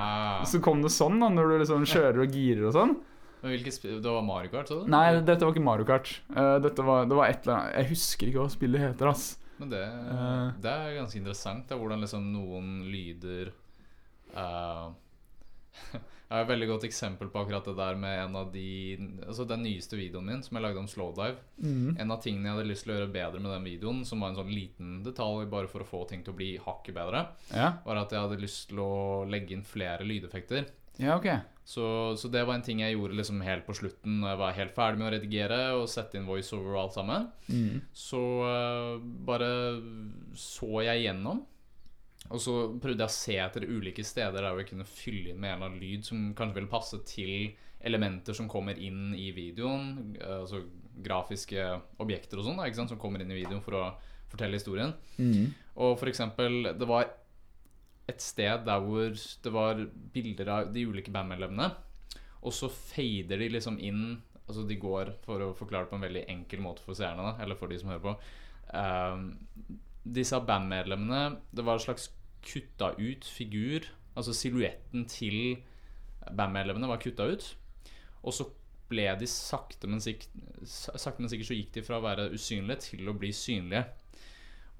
[0.00, 0.44] Ah.
[0.48, 2.94] Så kom det sånn da når du liksom kjører og girer og sånn.
[3.42, 4.82] Men Det var Mario Kart, Så?
[4.86, 6.10] Nei, dette var ikke Mario Kart.
[6.36, 9.38] Eh, dette var, det var et eller annet Jeg husker ikke hva spillet heter, ass.
[9.58, 10.50] Men det, Eh.
[10.60, 13.52] det er ganske interessant, da, hvordan liksom noen lyder
[14.36, 14.90] eh,
[16.30, 18.66] Jeg har et veldig godt eksempel på akkurat det der med en av de
[19.26, 21.40] Altså den nyeste videoen min som jeg lagde om slowdive.
[21.98, 24.30] En av tingene jeg hadde lyst til å gjøre bedre med den videoen, som var
[24.30, 27.72] en sånn liten detalj bare for å få ting til å bli hakket bedre, Ja,
[27.82, 28.92] var at jeg hadde lyst til å
[29.26, 30.70] legge inn flere lydeffekter.
[31.02, 31.42] ja okay.
[31.70, 34.56] Så, så det var en ting jeg gjorde liksom helt på slutten, når jeg var
[34.56, 37.28] helt ferdig med å redigere og sette inn voiceover og alt sammen.
[37.46, 37.82] Mm.
[37.94, 39.50] Så uh, bare
[40.34, 41.44] så jeg gjennom.
[42.28, 45.40] Og så prøvde jeg å se etter ulike steder der vi jeg kunne fylle inn
[45.40, 49.30] med en eller annen lyd som kanskje ville passe til elementer som kommer inn i
[49.32, 50.16] videoen.
[50.20, 50.62] eh, Altså
[51.00, 51.64] grafiske
[52.02, 53.84] objekter og sånn som kommer inn i videoen for å
[54.30, 54.92] fortelle historien.
[55.16, 55.50] Mm.
[55.80, 57.08] Og for eksempel, det var
[58.10, 59.80] et sted der hvor det var
[60.14, 61.70] bilder av de ulike bandmedlemmene,
[62.40, 66.02] og så fader de liksom inn Altså de går, for å forklare det på en
[66.02, 68.14] veldig enkel måte for seerne, da, eller for de som hører på
[68.74, 69.28] ehm,
[70.00, 72.10] Disse bandmedlemmene Det var en slags
[72.40, 73.84] kutta ut figur.
[74.16, 75.60] Altså silhuetten til
[76.36, 77.56] bandmedlemmene var kutta ut.
[78.22, 78.46] Og så
[78.90, 80.32] ble de sakte, men sikkert,
[80.66, 83.84] sakte, men sikkert så gikk de fra å være usynlige til å bli synlige.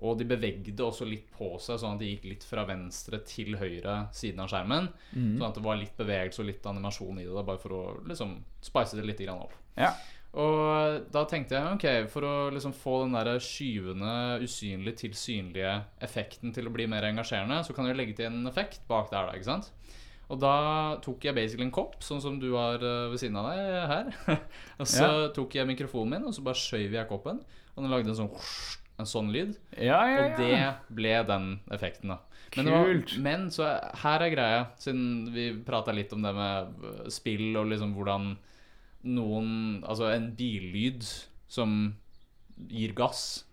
[0.00, 3.58] Og de bevegde også litt på seg, sånn at de gikk litt fra venstre til
[3.60, 4.88] høyre siden av skjermen.
[5.12, 5.34] Mm.
[5.36, 7.82] Sånn at det var litt bevegelse og litt animasjon i det, da, bare for å
[8.08, 9.52] liksom spice det litt opp.
[9.76, 9.92] Ja.
[10.38, 14.12] Og da tenkte jeg ok, for å liksom få den der skyvende,
[14.44, 15.72] usynlig til synlige
[16.06, 19.26] effekten til å bli mer engasjerende, så kan jeg legge til en effekt bak der,
[19.26, 19.72] da, ikke sant?
[20.30, 20.54] Og da
[21.02, 24.10] tok jeg basically en kopp, sånn som du har eh, ved siden av deg her.
[24.80, 27.40] og så tok jeg mikrofonen min, og så bare skjøv jeg koppen.
[27.74, 28.30] Og den lagde en sånn,
[29.02, 29.56] en sånn lyd.
[29.74, 30.60] Ja, ja, Og det
[30.94, 32.20] ble den effekten, da.
[32.54, 33.66] Men, var, men så
[34.02, 38.32] her er greia, siden vi prata litt om det med øh, spill og liksom hvordan
[39.06, 41.06] noen Altså en billyd
[41.50, 41.94] som
[42.68, 43.44] gir gass,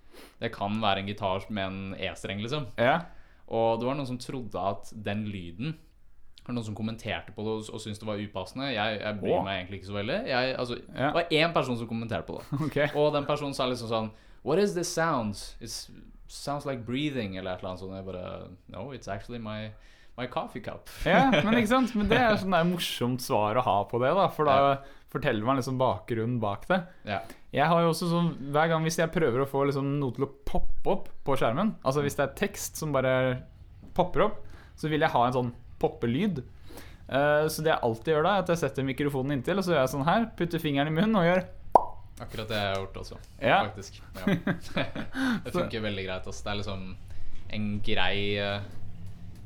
[0.41, 2.67] det kan være en gitar med en E-streng, liksom.
[2.77, 2.99] ja.
[3.47, 5.77] Og det var noen som trodde at den lyden
[6.47, 8.69] det noen som kommenterte på det og, syntes det var upassende.
[8.71, 10.17] Jeg, jeg bryr meg egentlig ikke så veldig.
[10.31, 11.07] Jeg, altså, Ja.
[11.09, 12.59] Det var én person som kommenterte på det.
[12.67, 12.87] Okay.
[12.95, 14.07] Og den personen sa liksom sånn
[14.47, 15.35] What is this sound?
[15.59, 15.71] It
[16.27, 17.95] sounds like breathing, eller et eller annet sånt.
[17.95, 19.73] Jeg bare No, it's actually my,
[20.17, 20.87] my coffee cup.
[21.05, 21.95] Ja, men ikke sant?
[21.99, 24.29] Men det er sånn der morsomt svar å ha på det, da.
[24.31, 24.77] For da
[25.13, 26.81] forteller meg liksom bakgrunnen bak det.
[27.07, 27.21] Ja.
[27.55, 30.25] Jeg har jo også sånn Hver gang hvis jeg prøver å få liksom noe til
[30.27, 33.13] å poppe opp på skjermen, altså hvis det er tekst som bare
[33.97, 34.41] popper opp,
[34.77, 36.43] så vil jeg ha en sånn poppelyd.
[37.07, 39.73] Eh, så det jeg alltid gjør da, er at jeg setter mikrofonen inntil, og så
[39.73, 41.45] gjør jeg sånn her, putter fingeren i munnen og gjør
[42.17, 43.57] Akkurat det jeg har gjort også, Ja.
[43.67, 43.99] faktisk.
[44.17, 44.85] Ja.
[45.45, 46.25] det funker veldig greit.
[46.25, 46.43] Altså.
[46.43, 46.85] Det er liksom
[47.53, 48.65] en grei eh,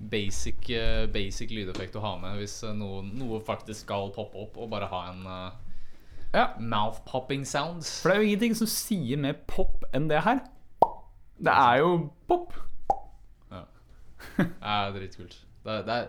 [0.10, 4.58] basic, eh, basic lydeffekt å ha med hvis eh, noe, noe faktisk skal poppe opp,
[4.58, 5.52] og bare ha en eh,
[6.34, 6.46] Ja.
[6.60, 7.84] mouth-popping sound.
[7.84, 10.40] For det er jo ingenting som sier mer pop enn det her.
[11.42, 12.54] Det er jo pop.
[13.52, 13.64] Ja.
[14.38, 15.38] Det er dritkult.
[15.66, 16.08] Det det er,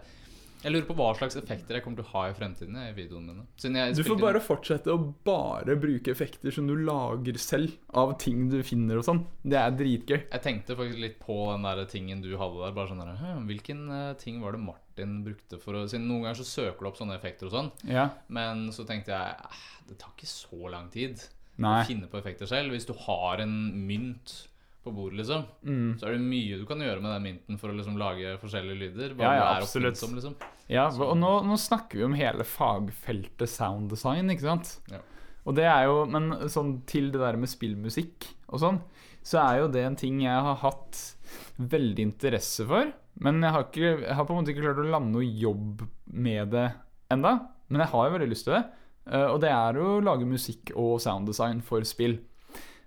[0.63, 3.35] jeg lurer på hva slags effekter jeg kommer til å ha i fremtiden i videoene
[3.35, 3.87] mine.
[3.97, 8.61] Du får bare fortsette å bare bruke effekter som du lager selv, av ting du
[8.67, 9.25] finner og sånn.
[9.43, 10.19] Det er dritgøy.
[10.21, 12.77] Jeg tenkte faktisk litt på den der tingen du hadde der.
[12.77, 16.27] Bare sånn der, «Hm, Hvilken eh, ting var det Martin brukte for å Siden noen
[16.29, 17.71] ganger så søker du opp sånne effekter og sånn.
[17.91, 18.09] Ja.
[18.33, 19.53] Men så tenkte jeg
[19.91, 21.21] det tar ikke så lang tid
[21.61, 21.83] Nei.
[21.83, 22.73] å finne på effekter selv.
[22.73, 23.57] Hvis du har en
[23.89, 24.39] mynt
[24.85, 25.99] på bordet, liksom, Mm.
[25.99, 28.79] så er det mye du kan gjøre med den mynten for å liksom lage forskjellige
[28.81, 29.15] lyder.
[29.17, 30.01] Bare Ja, ja, er absolutt.
[30.15, 30.35] liksom.
[30.69, 34.79] Ja, og nå, nå snakker vi om hele fagfeltet sound design, ikke sant?
[34.91, 34.99] Ja.
[35.47, 38.81] Og det er jo, Men sånn til det der med spillmusikk og sånn,
[39.23, 41.15] så er jo det en ting jeg har hatt
[41.59, 42.93] veldig interesse for.
[43.21, 45.83] Men jeg har, ikke, jeg har på en måte ikke klart å lande noe jobb
[46.13, 46.73] med det
[47.11, 47.49] enda.
[47.69, 48.65] Men jeg har jo veldig lyst til det.
[49.13, 52.19] Eh, Og det er å lage musikk og sound design for spill.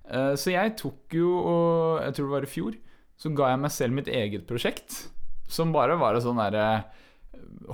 [0.10, 2.78] Eh, Så jeg tok jo, og jeg tror det var i fjor,
[3.18, 5.08] så ga jeg meg selv mitt eget prosjekt.
[5.48, 6.86] Som bare var en sånn derre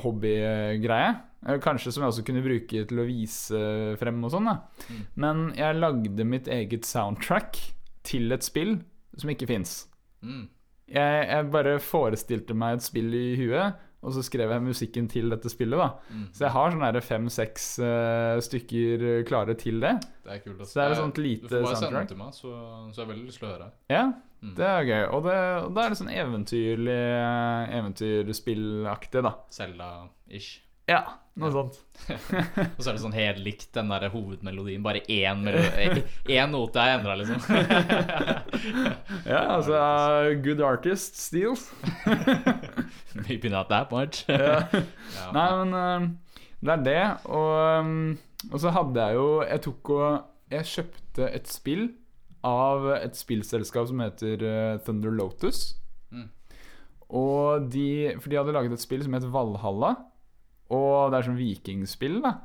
[0.03, 1.11] hobbygreie.
[1.47, 3.61] Eh, Kanskje som jeg også kunne bruke til å vise
[3.99, 4.49] frem og sånn.
[4.51, 5.03] Mm.
[5.23, 7.57] Men jeg lagde mitt eget soundtrack
[8.07, 8.77] til et spill
[9.17, 9.85] som ikke fins.
[10.23, 10.47] Mm.
[10.91, 15.29] Jeg, jeg bare forestilte meg et spill i huet, og så skrev jeg musikken til
[15.29, 15.77] dette spillet.
[15.77, 16.27] da Mm.
[16.33, 17.67] Så jeg har sånn fem-seks
[18.47, 19.93] stykker klare til det.
[20.25, 20.59] Det er kult.
[20.59, 20.71] Altså.
[20.73, 22.07] Så det er et sånt lite Du får bare sende soundtrack.
[22.07, 22.49] den til meg, så,
[22.93, 23.71] så har jeg veldig lyst til å høre.
[23.89, 24.11] Ja,
[24.41, 24.55] Mm.
[24.57, 25.03] det er gøy.
[25.13, 25.35] Og, det,
[25.65, 27.01] og da er det sånn eventyrlig
[27.77, 29.35] eventyrspillaktig, da.
[29.53, 30.59] Selda-ish.
[30.89, 31.03] Ja,
[31.37, 31.53] noe Ja.
[31.53, 31.77] sånt.
[32.77, 34.81] Og så er det sånn helt likt den der hovedmelodien.
[34.83, 35.45] Bare én,
[36.25, 37.37] én note er endra, liksom.
[39.29, 41.69] Ja, altså uh, Good artist steals.
[43.31, 44.25] Maybe not that much.
[44.27, 44.67] Ja.
[45.31, 46.09] Nei, men uh,
[46.59, 47.03] det er det.
[47.31, 48.17] Og, um,
[48.51, 50.05] og så hadde jeg jo Jeg tok og
[50.51, 51.85] Jeg kjøpte et spill
[52.43, 55.77] av et spillselskap som heter uh, Thunder Lotus.
[56.11, 56.27] Mm.
[57.07, 59.95] Og de For de hadde laget et spill som het Valhalla.
[60.71, 62.37] Og det er sånn vikingspill, da.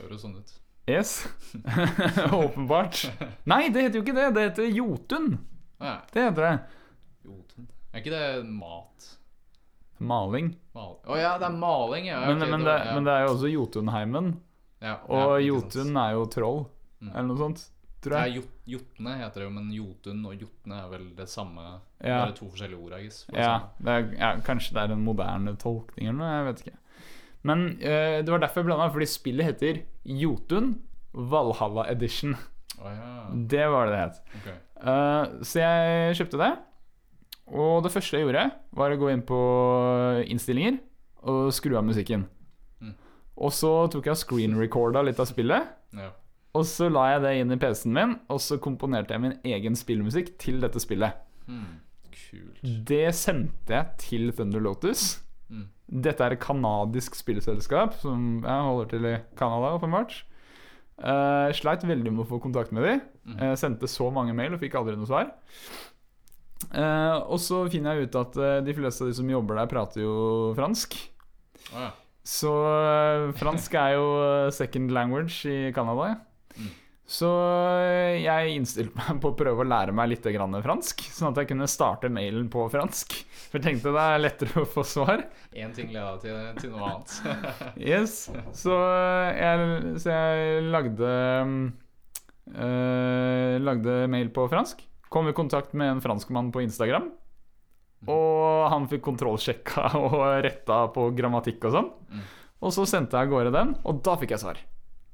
[0.00, 0.58] Høres sånn ut.
[0.90, 1.16] Yes.
[2.42, 3.04] Åpenbart.
[3.50, 4.28] Nei, det heter jo ikke det.
[4.34, 5.34] Det heter Jotun.
[5.82, 5.96] Ja.
[6.10, 6.54] Det heter det.
[7.26, 7.66] Jotun.
[7.92, 9.10] Er ikke det mat?
[10.02, 10.52] Maling.
[10.74, 12.20] Å Å ja, det er maling, ja.
[12.26, 12.94] Men, okay, men, det, ja.
[12.96, 14.32] men det er jo også Jotunheimen.
[14.82, 15.46] ja, Og ja.
[15.50, 16.62] Jotun er jo troll,
[17.02, 17.08] Mm.
[17.16, 17.62] eller noe sånt.
[18.02, 18.34] Tror Ja, jeg.
[18.42, 21.80] jot Jotne heter det jo, men Jotun og Jotne er vel det samme.
[22.02, 22.20] Ja.
[22.28, 25.56] er to forskjellige ord, jeg, det Ja, det er, ja, kanskje det er en moderne
[25.58, 26.76] tolkning eller noe, jeg vet ikke.
[27.42, 30.76] Men eh, det var derfor jeg blanda, fordi spillet heter Jotun
[31.12, 32.36] Valhalla Edition.
[32.78, 33.26] Oh, ja.
[33.34, 34.22] Det var det det het.
[34.40, 34.56] Okay.
[34.82, 36.52] Uh, så jeg kjøpte det.
[37.50, 38.46] Og det første jeg gjorde,
[38.78, 39.40] var å gå inn på
[40.30, 40.78] innstillinger
[41.28, 42.26] og skru av musikken.
[42.82, 42.94] Mm.
[43.42, 45.72] Og så tok jeg screen-recorda litt av spillet.
[45.96, 46.10] Ja.
[46.56, 49.76] Og så la jeg det inn i PC-en min, og så komponerte jeg min egen
[49.78, 51.16] spillmusikk til dette spillet.
[51.48, 51.78] Mm.
[52.12, 52.64] Kult.
[52.88, 55.22] Det sendte jeg til Thunder Lotus.
[55.48, 55.70] Mm.
[56.04, 60.22] Dette er et kanadisk spillselskap som jeg holder til i Canada, åpenbart.
[61.02, 63.00] Uh, sleit veldig med å få kontakt med dem.
[63.24, 63.38] Mm.
[63.40, 65.32] Uh, sendte så mange mail og fikk aldri noe svar.
[66.70, 69.70] Eh, og så finner jeg ut at uh, de fleste av de som jobber der,
[69.70, 70.14] prater jo
[70.58, 70.96] fransk.
[71.72, 71.90] Oh, ja.
[72.22, 74.06] Så uh, fransk er jo
[74.54, 76.14] second language i Canada.
[76.54, 76.70] Mm.
[77.12, 77.28] Så
[78.22, 81.50] jeg innstilte meg på å prøve å lære meg litt grann fransk, sånn at jeg
[81.50, 83.16] kunne starte mailen på fransk.
[83.50, 85.26] For jeg tenkte det er lettere å få svar.
[85.52, 87.10] Én ting leda til, til noe annet.
[87.90, 88.78] Yes, Så
[89.36, 91.10] jeg, så jeg lagde
[92.54, 94.86] eh, Lagde mail på fransk.
[95.12, 97.10] Kom i kontakt med en franskmann på Instagram.
[98.10, 101.90] Og han fikk kontrollsjekka og retta på grammatikk og sånn.
[102.10, 102.24] Mm.
[102.62, 104.60] Og så sendte jeg av gårde den, og da fikk jeg svar.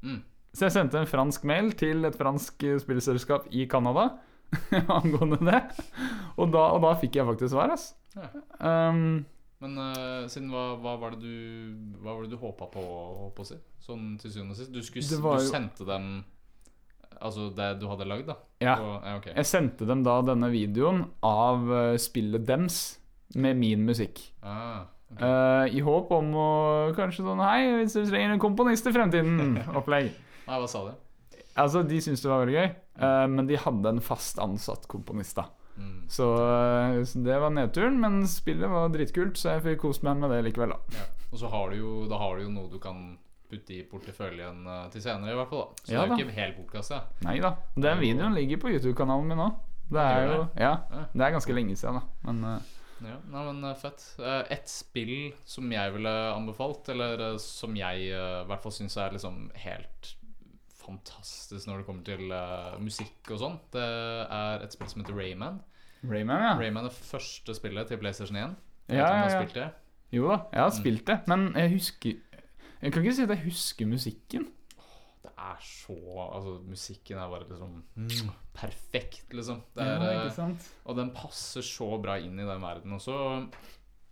[0.05, 0.21] Mm.
[0.57, 4.11] Så jeg sendte en fransk mail til et fransk spillselskap i Canada
[4.99, 5.61] angående det.
[6.39, 7.91] Og da, og da fikk jeg faktisk svar, ass.
[8.17, 8.31] Ja.
[8.59, 9.27] Um,
[9.63, 12.83] Men uh, siden hva, hva var det du Hva var det du håpa på,
[13.35, 13.59] på å si?
[13.85, 14.73] Sånn til syvende og sist?
[14.73, 16.09] Du, skulle, du sendte dem
[17.21, 18.37] Altså det du hadde lagd, da?
[18.63, 18.77] Ja.
[18.79, 19.27] Og, ja ok.
[19.35, 22.99] Jeg sendte dem da denne videoen av eh, spillet dems
[23.35, 24.21] med min musikk.
[24.43, 25.21] Ah, okay.
[25.21, 26.49] uh, I håp om å
[26.97, 29.59] kanskje sånn Hei, hvis du trenger en komponist i fremtiden.
[29.79, 30.13] Opplegg.
[30.47, 30.95] Nei, hva sa du?
[31.59, 32.69] Altså, De syntes det var veldig gøy,
[33.03, 35.37] uh, men de hadde en fast ansatt komponist.
[35.41, 36.09] da Mm.
[36.11, 40.17] så, uh, så det var nedturen, men spillet var dritkult, så jeg fikk kost meg
[40.19, 40.73] med det likevel.
[40.75, 41.05] da Ja.
[41.31, 43.19] Og så har du jo Da har du jo noe du kan
[43.51, 45.65] putte i porteføljen eh, til senere, i hvert fall.
[45.73, 47.01] da Så Ja det er jo ikke helt bortkasta.
[47.27, 47.55] Nei da.
[47.77, 49.57] Den videoen ligger på YouTube-kanalen min òg.
[49.89, 50.43] Det er jo?
[50.61, 50.75] Ja,
[51.15, 52.03] det er ganske lenge siden, da.
[52.29, 52.59] Men uh,
[53.01, 54.05] Ja, nei, men eh, fett.
[54.51, 58.13] Et spill som jeg ville anbefalt, eller som jeg i
[58.51, 60.15] hvert fall syns er liksom helt
[60.79, 65.17] fantastisk når det kommer til uh, musikk og sånn, det er et spill som heter
[65.19, 65.59] Rayman.
[66.09, 66.53] Rayman, ja.
[66.61, 68.55] Rayman er første spillet til PlayStation 1.
[68.89, 69.69] Ja, Jeg ja, ja.
[70.17, 70.77] Jo da, jeg har Mm.
[70.79, 72.15] spilt det, men jeg husker
[72.83, 74.49] Jeg kan ikke si at jeg husker musikken.
[75.25, 75.97] Det er så
[76.29, 79.63] Altså, musikken er bare liksom mm, perfekt, liksom.
[79.75, 80.69] Det Ja, er, eh, ikke sant?
[80.85, 83.49] Og den passer så bra inn i den verden også.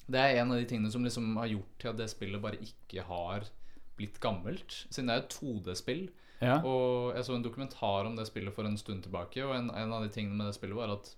[0.06, 2.58] Det er en av de tingene som liksom har gjort til at det spillet bare
[2.62, 3.46] ikke har
[3.96, 4.84] blitt gammelt.
[4.90, 6.08] Siden det er et 2D-spill.
[6.42, 6.58] Ja.
[6.68, 9.92] Og jeg så en dokumentar om det spillet for en stund tilbake, og en, en
[9.96, 11.14] av de tingene med det spillet var at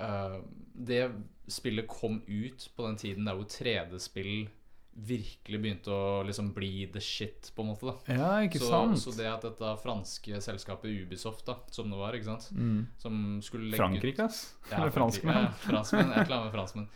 [0.00, 0.38] uh,
[0.74, 1.10] det
[1.52, 4.48] spillet kom ut på den tiden der hvor 3D-spill
[4.94, 7.90] virkelig begynte å liksom bli the shit, på en måte.
[7.90, 9.00] da ja, ikke så, sant?
[9.02, 12.78] så det at dette franske selskapet Ubisoft, da som det var, ikke sant mm.
[13.02, 14.44] Som skulle legge Frankrike, ass.
[14.70, 15.48] ja, Eller franskmenn.
[15.48, 16.14] Ja, franskmenn.
[16.14, 16.88] Jeg klarer med franskmenn.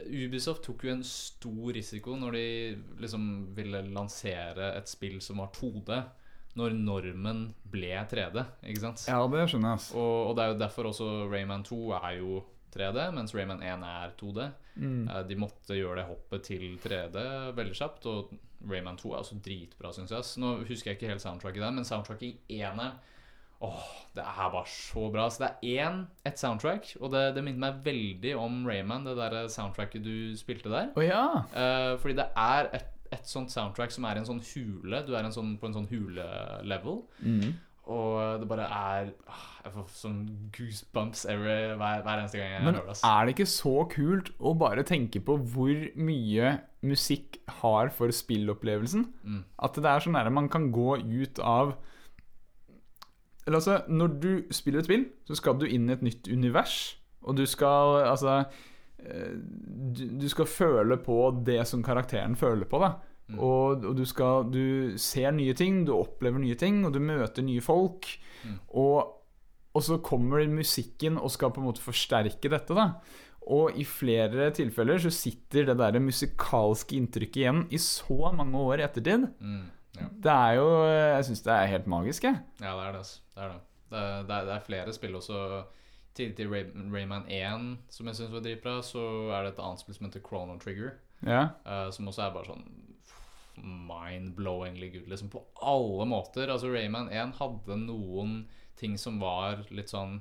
[0.00, 2.46] Ubisoft tok jo en stor risiko når de
[3.04, 6.00] liksom ville lansere et spill som var 2D,
[6.58, 9.04] når normen ble 3D, ikke sant?
[9.06, 9.92] Ja, det skjønner jeg.
[9.94, 12.40] Og, og det er jo derfor også Rayman 2 er jo
[12.74, 14.46] 3D, mens Rayman 1 er 2D.
[14.76, 15.08] Mm.
[15.08, 17.22] Eh, De måtte gjøre det hoppet til 3D
[17.56, 18.34] veldig kjapt, og
[18.70, 20.24] Rayman 2 er også dritbra, syns jeg.
[20.24, 22.98] Så Nå husker jeg ikke helt soundtracket der, men soundtracket i eneren
[23.60, 25.26] Åh, det er bare så bra.
[25.28, 29.18] Så det er én, et soundtrack, og det, det minner meg veldig om Rayman, det
[29.18, 30.88] der soundtracket du spilte der.
[30.96, 31.42] Oh, ja!
[31.52, 35.02] Eh, fordi det er et, et sånt soundtrack som er i en sånn hule.
[35.04, 37.02] Du er en sånn, på en sånn hule-level.
[37.20, 37.50] Mm.
[37.88, 40.18] Og det bare er ah, Jeg får sånn
[40.54, 42.96] goosebumps every, hver, hver eneste gang jeg Men hører det.
[43.00, 46.52] Men er det ikke så kult å bare tenke på hvor mye
[46.86, 49.06] musikk har for spillopplevelsen?
[49.24, 49.42] Mm.
[49.64, 51.74] At det er sånn nære man kan gå ut av
[53.46, 56.98] Eller altså, når du spiller et spill, så skal du inn i et nytt univers,
[57.24, 58.42] og du skal altså
[59.00, 61.16] eh, du, du skal føle på
[61.48, 62.98] det som karakteren føler på, da.
[63.30, 63.38] Mm.
[63.38, 67.46] Og, og du skal Du ser nye ting, du opplever nye ting, og du møter
[67.46, 68.08] nye folk.
[68.42, 68.60] Mm.
[68.82, 69.16] Og,
[69.74, 72.92] og så kommer musikken og skal på en måte forsterke dette, da.
[73.50, 78.82] Og i flere tilfeller så sitter det der musikalske inntrykket igjen i så mange år
[78.82, 79.30] i ettertid.
[79.40, 79.68] Mm.
[79.98, 80.06] Ja.
[80.24, 82.38] Det er jo Jeg syns det er helt magisk, jeg.
[82.60, 82.98] Ja, det er det.
[82.98, 83.20] altså.
[83.34, 83.60] Det er det.
[83.90, 85.64] Det er, det er, det er flere spill også.
[86.14, 86.64] til, til Ray,
[86.94, 90.22] Rayman 1, som jeg syns var dritbra, så er det et annet spill som heter
[90.26, 90.90] Chrono Trigger.
[91.26, 91.48] Ja.
[91.66, 92.64] Uh, som også er bare sånn
[93.64, 96.48] mind-blowingly good, liksom, på alle måter.
[96.52, 98.44] Altså, Rayman 1 hadde noen
[98.80, 100.20] ting som var litt sånn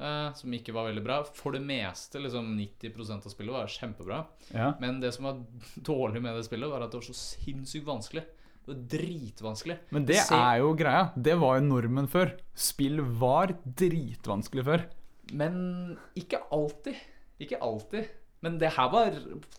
[0.00, 1.20] uh, Som ikke var veldig bra.
[1.36, 4.24] For det meste, liksom 90% av spillet var kjempebra.
[4.54, 4.72] ja.
[4.80, 5.42] Men det som var
[5.92, 8.24] dårlig med det spillet, var at det var så sinnssykt vanskelig.
[8.60, 9.76] Det var dritvanskelig.
[9.90, 11.06] Men det Se- er jo greia.
[11.16, 12.34] Det var jo normen før.
[12.54, 14.84] Spill var dritvanskelig før.
[15.32, 16.98] Men ikke alltid.
[17.40, 18.10] Ikke alltid.
[18.42, 19.10] Men det her var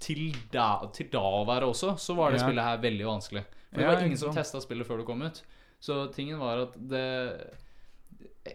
[0.02, 2.48] til da, til da å være også, så var det Ja.
[2.48, 3.44] spillet her veldig vanskelig.
[3.72, 5.42] For det Ja, var ingen som testa spillet før det kom ut.
[5.80, 7.06] Så tingen var at det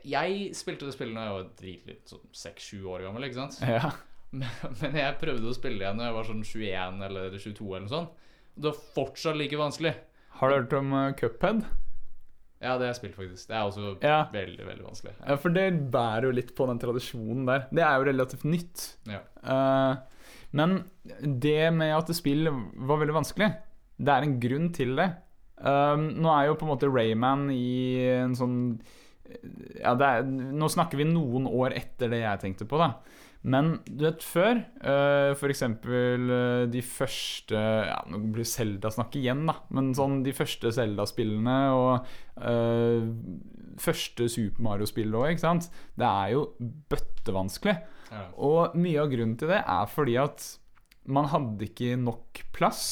[0.04, 3.60] Jeg spilte det spillet da jeg var dritliten, sånn seks-sju år gammel, ikke sant?
[3.62, 3.92] Ja.
[4.82, 7.92] Men, jeg prøvde å spille igjen da jeg var sånn 21 eller 22 eller noe
[7.92, 8.10] sånt.
[8.56, 9.92] Og det var fortsatt like vanskelig.
[10.40, 11.62] Har du hørt om uh, Cuphead?
[12.60, 13.46] Ja, det har jeg spilt, faktisk.
[13.46, 14.18] Det er også Ja.
[14.32, 15.14] veldig, veldig vanskelig.
[15.22, 17.66] ja, for det bærer jo litt på den tradisjonen der.
[17.70, 18.84] Det er jo relativt nytt.
[19.06, 19.20] Ja.
[19.44, 19.96] Eh,
[20.56, 20.80] men
[21.20, 23.50] det med at spill var veldig vanskelig,
[23.96, 25.10] det er en grunn til det.
[25.56, 28.56] Um, nå er jo på en måte Rayman i en sånn
[29.80, 32.90] ja, er, Nå snakker vi noen år etter det jeg tenkte på, da.
[33.46, 39.44] Men du vet, før uh, eksempel eh, de første ja, Nå blir Zelda snakk igjen,
[39.46, 39.54] da.
[39.76, 42.08] Men sånn de første Zelda-spillene og
[42.42, 43.06] eh,
[43.82, 45.68] første Super Mario-spillet òg, ikke sant.
[45.98, 46.46] Det er jo
[46.90, 47.76] bøttevanskelig.
[48.12, 48.22] Ja.
[48.46, 50.46] Og mye av grunnen til det er fordi at
[51.10, 52.82] man hadde ikke nok plass.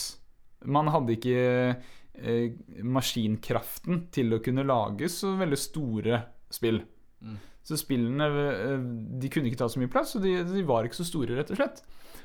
[0.64, 1.40] Man hadde ikke
[1.74, 6.20] eh, maskinkraften til å kunne lage så veldig store
[6.54, 6.80] spill.
[7.24, 7.40] Mm.
[7.64, 8.78] Så spillene eh,
[9.20, 11.52] de kunne ikke ta så mye plass, og de, de var ikke så store, rett
[11.54, 11.84] og slett.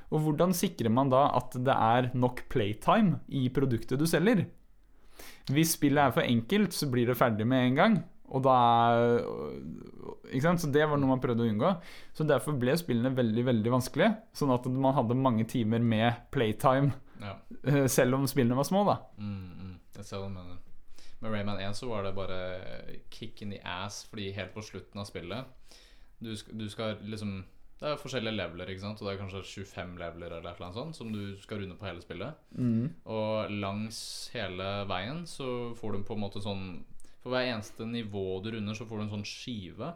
[0.09, 4.47] Og hvordan sikrer man da at det er nok playtime i produktet du selger?
[5.49, 7.99] Hvis spillet er for enkelt, så blir det ferdig med en gang.
[8.29, 8.55] Og da
[10.29, 10.61] ikke sant?
[10.63, 11.71] Så det var noe man prøvde å unngå.
[12.15, 14.15] Så derfor ble spillene veldig veldig vanskelige.
[14.37, 17.35] Sånn at man hadde mange timer med playtime, Ja.
[17.65, 18.85] eh, selv om spillene var små.
[18.85, 19.75] da Mm, mm.
[20.03, 20.57] Ser mener.
[21.21, 24.99] Med Rayman 1 så var det bare kick in the ass, fordi helt på slutten
[25.01, 25.45] av spillet
[26.21, 27.43] Du du skal liksom
[27.81, 29.01] Det er forskjellige leveler, ikke sant?
[29.01, 32.01] Og det er kanskje 25 leveler eller noe sånt som du skal runde på hele
[32.01, 32.33] spillet.
[33.05, 36.83] Og langs hele veien så får du på en måte sånn
[37.29, 39.91] For hver eneste nivå du runder, så får du en sånn skive.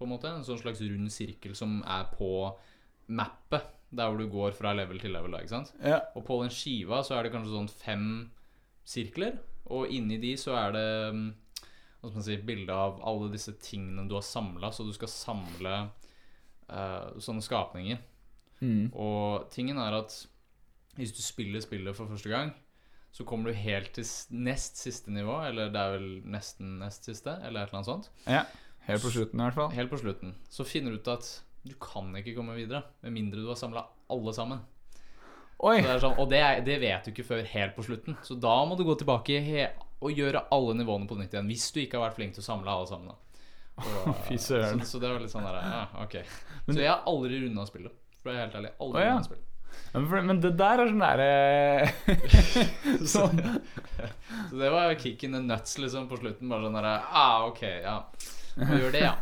[0.00, 2.30] På en måte En sånn slags rund sirkel som er på
[3.12, 3.76] mappet.
[3.90, 5.34] Der hvor du går fra level til level.
[5.36, 5.74] Ikke sant?
[5.84, 5.98] Ja.
[6.16, 8.06] Og på den skiva så er det kanskje sånn fem
[8.86, 9.36] sirkler.
[9.68, 11.26] Og inni de så er det mm,
[12.00, 14.72] hva skal man si, bilde av alle disse tingene du har samla.
[14.72, 18.00] Så du skal samle uh, sånne skapninger.
[18.64, 18.88] Mm.
[18.96, 20.16] Og tingen er at
[20.96, 22.54] hvis du spiller spillet for første gang,
[23.12, 27.34] så kommer du helt til nest siste nivå, eller det er vel nesten nest siste,
[27.42, 28.10] eller et eller annet sånt.
[28.26, 28.44] ja.
[28.86, 29.68] Helt på slutten, i hvert fall.
[29.76, 30.30] Helt på slutten.
[30.50, 31.26] Så finner du ut at
[31.68, 34.62] du kan ikke komme videre med mindre du har samla alle sammen.
[35.60, 35.82] Oi!
[35.84, 38.16] Det sånn, og det, det vet du ikke før helt på slutten.
[38.24, 39.36] Så da må du gå tilbake
[40.00, 41.50] og gjøre alle nivåene på nytt igjen.
[41.52, 43.12] Hvis du ikke har vært flink til å samle alle sammen.
[43.76, 44.80] Og, Fy søren.
[44.80, 46.16] Så, så det var litt sånn der ja, Ok.
[46.64, 48.00] Men- Så jeg har aldri runda spillet.
[48.22, 48.72] For å være helt ærlig.
[48.80, 49.18] Aldri Å, ja.
[49.28, 49.46] spillet.
[49.92, 51.30] Men, det der er sånn derre
[53.14, 53.40] Sånn.
[54.50, 56.50] Så det var kick in the nuts liksom på slutten.
[56.50, 57.96] Bare sånn derre ah, Ok, ja.
[58.58, 59.14] Må gjør det, ja.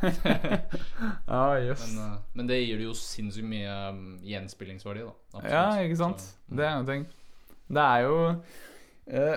[1.39, 1.85] ah, yes.
[1.85, 5.15] Men, eh, men det gir det jo sinnssykt mye um, gjenspillingsverdi, da.
[5.35, 5.53] Absolutt.
[5.53, 6.25] Ja, ikke sant?
[6.25, 7.05] Så, Det er en ting.
[7.69, 8.17] Det er jo
[9.13, 9.35] eh,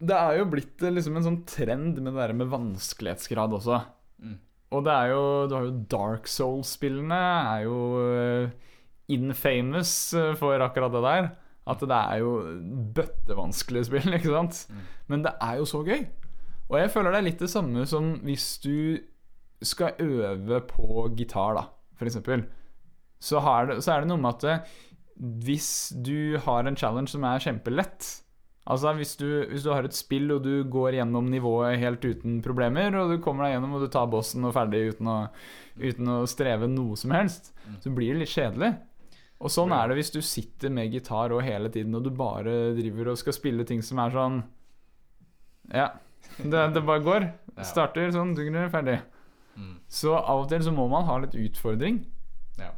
[0.00, 3.82] Det er jo blitt eh, liksom en sånn trend med det der med vanskelighetsgrad også.
[4.24, 4.38] Mm.
[4.70, 7.20] Og det er jo Du har jo Dark Souls-spillene
[7.52, 8.69] er jo eh,
[9.14, 11.30] infamous eh, for akkurat det der.
[11.70, 12.30] At det er jo
[12.96, 14.64] bøttevanskelige spill, ikke sant?
[14.70, 14.84] Mm.
[15.12, 16.06] Men det er jo så gøy.
[16.70, 18.76] Og jeg føler det er litt det samme som hvis du
[19.66, 21.66] skal øve på gitar, da,
[22.00, 22.46] eksempel.
[23.20, 24.74] Så, det, så er det noe med at eh,
[25.44, 25.70] hvis
[26.00, 28.06] du har en challenge som er kjempelett
[28.70, 32.36] Altså hvis du, hvis du har et spill og du går gjennom nivået helt uten
[32.44, 35.14] problemer, og du kommer deg gjennom og du tar bossen og ferdig uten å,
[35.80, 37.74] uten å streve noe som helst, Mm.
[37.82, 38.68] så blir det litt kjedelig.
[39.40, 42.74] Og sånn er det hvis du sitter med gitar og hele tiden og du bare
[42.76, 44.42] driver og skal spille ting som er sånn
[45.72, 45.88] Ja.
[46.36, 47.26] Det, det bare går.
[47.66, 49.00] Starter sånn, du er ferdig.
[49.56, 49.74] Mm.
[49.88, 52.02] Så av og til så må man ha litt utfordring.
[52.60, 52.70] Ja.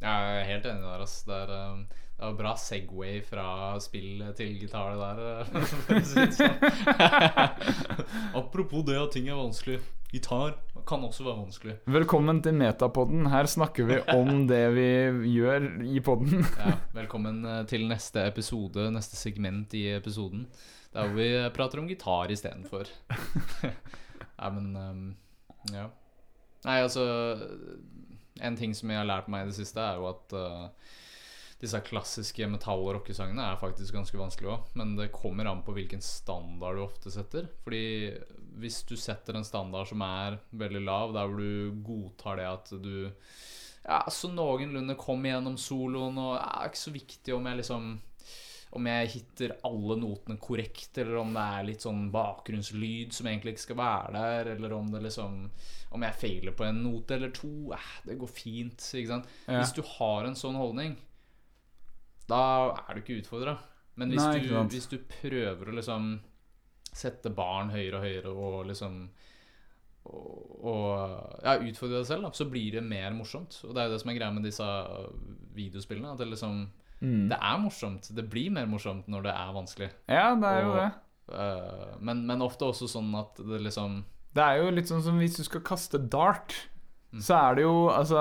[0.00, 1.20] Jeg er helt enig der, ass.
[1.26, 1.84] Det er, um,
[2.16, 3.46] det er bra Segway fra
[3.82, 6.00] spill til gitar, det der.
[6.10, 6.56] sånn.
[8.40, 9.80] Apropos det at ting er vanskelig.
[10.16, 10.54] Gitar
[10.88, 11.74] kan også være vanskelig.
[11.92, 13.26] Velkommen til Metapodden.
[13.28, 14.86] Her snakker vi om det vi
[15.34, 16.46] gjør i podden.
[16.56, 20.46] Ja, velkommen uh, til neste episode, neste segment i episoden.
[20.94, 22.88] Der vi prater om gitar istedenfor.
[24.40, 25.04] Nei, men um,
[25.74, 25.90] Ja.
[26.64, 27.02] Nei, altså
[28.40, 30.94] En ting som jeg har lært meg i det siste, er jo at uh,
[31.60, 34.72] disse klassiske metall- og rockesangene er faktisk ganske vanskelig òg.
[34.80, 37.50] Men det kommer an på hvilken standard du ofte setter.
[37.64, 37.84] Fordi
[38.56, 42.74] hvis du setter en standard som er veldig lav, der hvor du godtar det at
[42.82, 42.92] du
[43.86, 47.90] ja, så noenlunde kom gjennom soloen, og ja, er ikke så viktig om jeg liksom
[48.76, 53.54] om jeg hitter alle notene korrekt, eller om det er litt sånn bakgrunnslyd som egentlig
[53.54, 55.38] ikke skal være der, eller om det liksom
[55.96, 57.72] Om jeg feiler på en note eller to.
[57.72, 58.82] Eh, det går fint.
[58.98, 59.28] Ikke sant?
[59.46, 59.62] Ja.
[59.62, 60.96] Hvis du har en sånn holdning,
[62.28, 62.40] da
[62.82, 63.54] er du ikke utfordra.
[63.96, 66.10] Men hvis, Nei, du, hvis du prøver å liksom
[66.96, 68.98] sette barn høyere og høyere og liksom
[70.06, 70.90] og, og
[71.42, 73.58] ja, utfordre deg selv, da, så blir det mer morsomt.
[73.66, 74.66] Og det er jo det som er greia med disse
[75.56, 76.12] videospillene.
[76.14, 76.60] At det liksom
[77.00, 77.28] Mm.
[77.28, 78.08] Det er morsomt.
[78.16, 79.90] Det blir mer morsomt når det er vanskelig.
[80.08, 80.86] Ja, det er jo det.
[81.26, 83.98] Uh, men, men ofte også sånn at det liksom
[84.36, 86.54] Det er jo litt sånn som hvis du skal kaste dart.
[87.10, 87.22] Mm.
[87.24, 88.20] Så er det jo altså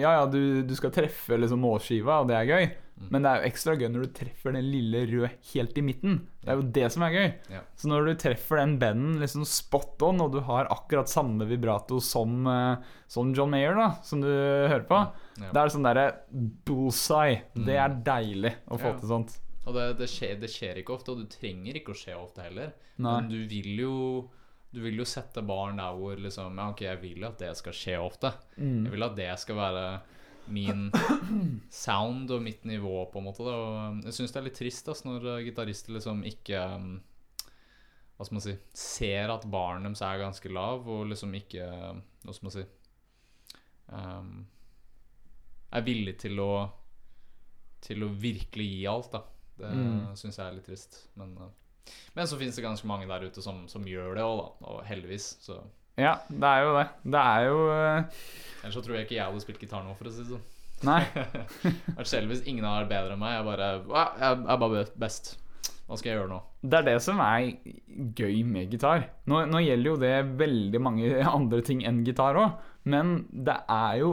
[0.00, 2.68] Ja ja, du, du skal treffe liksom målskiva, og det er gøy.
[3.00, 3.08] Mm.
[3.10, 6.18] Men det er jo ekstra gøy når du treffer den lille røde helt i midten.
[6.44, 7.28] Det er jo det som er gøy.
[7.50, 7.60] Ja.
[7.80, 11.98] Så når du treffer den benden liksom spot on, og du har akkurat samme vibrato
[12.04, 12.76] som, eh,
[13.08, 15.00] som John Mayer, da, som du hører på,
[15.40, 15.50] Ja.
[15.52, 16.12] da er sånn derre
[16.66, 17.42] bullseye.
[17.54, 18.02] Det er Mm.
[18.04, 18.98] deilig å få Ja.
[18.98, 19.38] til sånt.
[19.66, 22.42] Og det, det, skjer, det skjer ikke ofte, og du trenger ikke å skje ofte
[22.42, 22.72] heller.
[22.98, 23.20] Nei.
[23.20, 24.30] Men du vil jo
[24.72, 27.72] Du vil jo sette barn der hvor liksom Ja, ok, jeg vil at det skal
[27.72, 28.32] skje ofte.
[28.56, 28.90] Jeg Mm.
[28.92, 30.00] vil at det skal være
[30.52, 30.90] min
[31.70, 33.44] sound og mitt nivå, på en måte.
[33.46, 33.54] Da.
[33.54, 36.90] Og jeg syns det er litt trist ass, når eh, gitarister liksom ikke um,
[38.16, 41.66] Hva skal man si Ser at baren deres er ganske lav, og liksom ikke
[42.26, 42.64] Hva skal man si
[43.92, 44.34] um,
[45.72, 46.52] Er villig til å
[47.80, 49.22] til å virkelig gi alt, da.
[49.56, 50.10] Det Mm.
[50.20, 50.98] syns jeg er litt trist.
[51.16, 54.36] Men, eh, men så finnes det ganske mange der ute som, som gjør det òg,
[54.36, 54.66] da.
[54.68, 55.30] Og heldigvis.
[55.40, 55.56] Så
[56.00, 56.86] Ja, det er jo det.
[57.16, 58.22] Det er jo eh,
[58.60, 60.48] Ellers så tror jeg ikke jeg hadde spilt gitar nå, for å si det sånn.
[60.88, 61.02] Nei.
[62.08, 63.36] selv hvis ingen har vært bedre enn meg.
[63.36, 65.34] Jeg bare «Ah, Jeg er bare best.
[65.90, 66.40] Hva skal jeg gjøre nå?
[66.62, 67.48] Det er det som er
[68.20, 69.08] gøy med gitar.
[69.28, 73.96] Nå, nå gjelder jo det veldig mange andre ting enn gitar òg, men det er
[74.04, 74.12] jo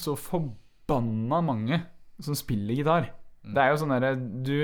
[0.00, 1.78] så forbanna mange
[2.24, 3.12] som spiller gitar.
[3.44, 4.56] Det er jo sånn derre Du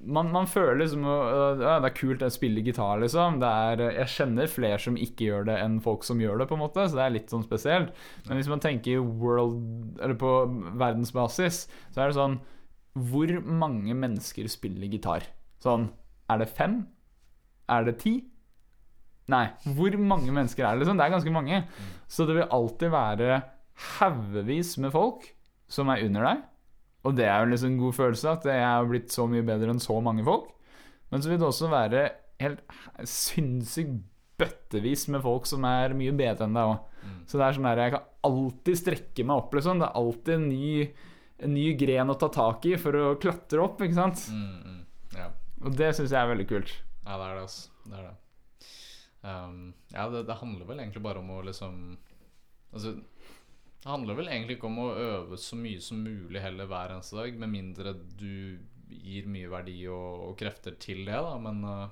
[0.00, 3.40] man, man føler liksom ja, Det er kult å spille gitar, liksom.
[3.42, 6.56] Det er, jeg kjenner flere som ikke gjør det, enn folk som gjør det, på
[6.56, 7.92] en måte, så det er litt sånn spesielt.
[8.28, 9.60] Men hvis man tenker world,
[10.00, 10.32] eller på
[10.80, 12.40] verdensbasis, så er det sånn
[13.10, 15.28] Hvor mange mennesker spiller gitar?
[15.62, 15.90] Sånn
[16.30, 16.82] Er det fem?
[17.70, 18.16] Er det ti?
[19.30, 19.46] Nei.
[19.76, 20.82] Hvor mange mennesker er det?
[20.82, 20.98] liksom?
[20.98, 21.62] Det er ganske mange.
[22.10, 23.42] Så det vil alltid være
[24.00, 25.28] haugevis med folk
[25.70, 26.46] som er under deg.
[27.08, 29.72] Og det er jo liksom en god følelse at jeg har blitt så mye bedre
[29.72, 30.50] enn så mange folk.
[31.10, 32.02] Men så vil det også være
[32.40, 32.60] helt
[33.08, 34.02] sinnssykt
[34.40, 36.84] bøttevis med folk som er mye bedre enn deg òg.
[37.00, 37.16] Mm.
[37.28, 39.80] Så det er sånn der, jeg kan alltid strekke meg opp, liksom.
[39.80, 40.70] Det er alltid en ny,
[41.46, 44.24] en ny gren å ta tak i for å klatre opp, ikke sant.
[44.32, 44.80] Mm, mm.
[45.18, 45.28] Ja.
[45.64, 46.72] Og det syns jeg er veldig kult.
[47.04, 47.68] Ja, det er det, altså.
[47.84, 48.16] Det er det.
[49.20, 49.58] Um,
[49.92, 51.74] ja, det, det handler vel egentlig bare om å liksom
[52.70, 52.92] Altså,
[53.80, 57.16] det handler vel egentlig ikke om å øve så mye som mulig heller hver eneste
[57.16, 58.60] dag, med mindre du
[58.90, 61.36] gir mye verdi og, og krefter til det, da.
[61.40, 61.88] Men uh,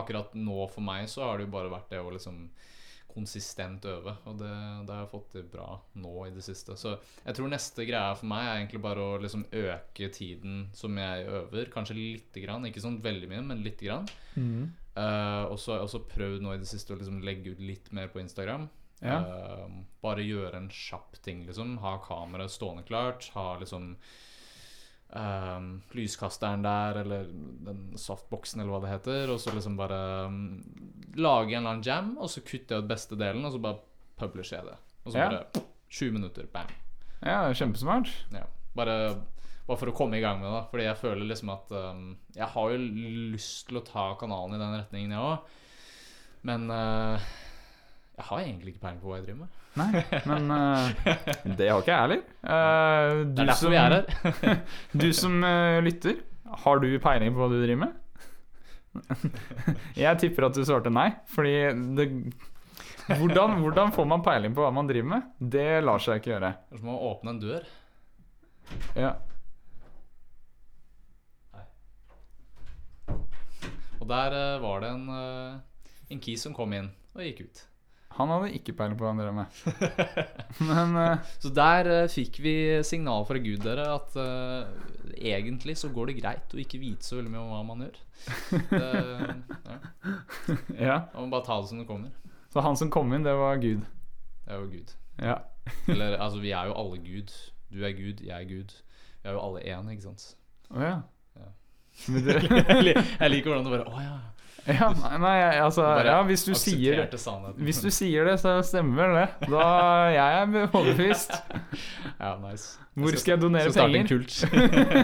[0.00, 2.48] akkurat nå for meg så har det jo bare vært det å liksom
[3.10, 4.50] konsistent øve, og det,
[4.86, 5.68] det har jeg fått til bra
[5.98, 6.76] nå i det siste.
[6.78, 6.92] Så
[7.24, 11.26] jeg tror neste greia for meg er egentlig bare å liksom øke tiden som jeg
[11.26, 14.06] øver, kanskje lite grann, ikke sånn veldig mye, men lite grann.
[14.94, 17.62] Eh, og så har jeg også prøvd nå i det siste å liksom legge ut
[17.62, 18.68] litt mer på Instagram.
[19.00, 19.20] Ja.
[19.24, 21.78] Uh, bare gjøre en kjapp ting, liksom.
[21.82, 23.30] Ha kameraet stående klart.
[23.34, 23.96] Ha liksom
[25.12, 25.60] eh,
[25.96, 27.26] lyskasteren der, eller
[27.66, 29.32] den softboxen, eller hva det heter.
[29.34, 30.38] Og så liksom bare um,
[31.20, 33.80] lage en eller annen jam, og så kutter jeg ut beste delen, og så bare
[34.20, 34.78] publisher jeg det.
[35.04, 35.28] Og så Ja.
[35.28, 36.72] bare 20 minutter, bam.
[37.20, 38.08] Ja, kjempesmart.
[38.32, 38.46] Ja.
[38.76, 38.96] Bare,
[39.66, 40.64] bare for å komme i gang med det.
[40.70, 42.78] Fordi jeg føler liksom at um, Jeg har jo
[43.34, 45.56] lyst til å ta kanalen i den retningen, jeg òg.
[46.48, 47.20] Men uh,
[48.20, 49.56] jeg har egentlig ikke peiling på hva jeg driver med.
[49.80, 50.90] Nei, men uh,
[51.58, 52.22] det har ikke jeg heller.
[52.42, 54.60] Eh, Det er derfor som- vi er her.
[55.04, 56.18] Du som uh, lytter,
[56.64, 57.96] har du peiling på hva du driver med?
[60.04, 61.54] jeg tipper at du svarte nei, fordi
[61.96, 62.08] det
[63.10, 65.30] hvordan, hvordan får man peiling på hva man driver med?
[65.56, 66.52] Det lar seg ikke gjøre.
[66.70, 67.66] Det er som å åpne en dør.
[68.98, 69.14] Ja.
[74.00, 77.64] Og der uh, var det en, uh, en key som kom inn og gikk ut.
[78.18, 79.60] Han hadde ikke peiling på hva han drev med.
[80.68, 82.54] Men uh, Så der uh, fikk vi
[82.86, 84.66] signal fra Gud dere at uh,
[85.14, 88.00] egentlig så går det greit å ikke vite så veldig mye om hva man gjør.
[88.72, 88.90] Det,
[89.70, 89.78] ja.
[90.88, 90.98] ja.
[91.14, 92.10] Man bare ta det som det kommer.
[92.50, 93.86] Så han som kom inn, det var Gud.
[94.44, 94.92] Det var Gud.
[95.22, 95.38] Ja.
[95.92, 97.30] Eller altså, vi er jo alle Gud.
[97.70, 98.74] Du er Gud, jeg er Gud.
[99.22, 100.32] Vi er jo alle én, ikke sant?
[100.74, 100.98] Å ja.
[101.38, 101.48] Ja.
[102.10, 104.18] Jeg liker hvordan du bare Å ja.
[104.80, 104.88] ja,
[105.18, 107.00] nei, altså Ja, hvis du sier.
[107.56, 109.26] Hvis du sier det, så stemmer det.
[109.48, 109.64] Da
[110.14, 110.46] jeg er
[110.76, 111.32] overbevist.
[112.20, 112.76] Ja, nice.
[113.00, 114.18] Hvor skal jeg donere Så starte en penger?
[114.18, 114.32] kult.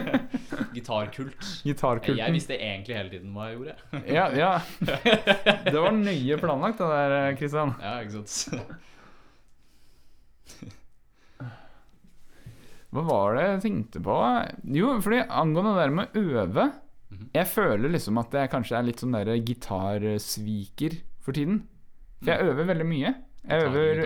[0.76, 2.16] Gitarkult.
[2.18, 3.76] Jeg visste egentlig hele tiden hva jeg gjorde.
[4.12, 4.50] Ja, ja.
[5.70, 7.72] Det var nøye planlagt, det der, Kristian.
[7.80, 8.66] Ja, ikke sant.
[12.94, 14.14] Hva var det jeg tenkte på?
[14.76, 16.66] Jo, fordi angående det der med å øve
[17.11, 17.30] Mhm.
[17.34, 21.62] Jeg føler liksom at jeg kanskje er litt sånn der gitarsviker for tiden.
[22.22, 23.14] For jeg øver veldig mye.
[23.46, 24.00] Jeg øver,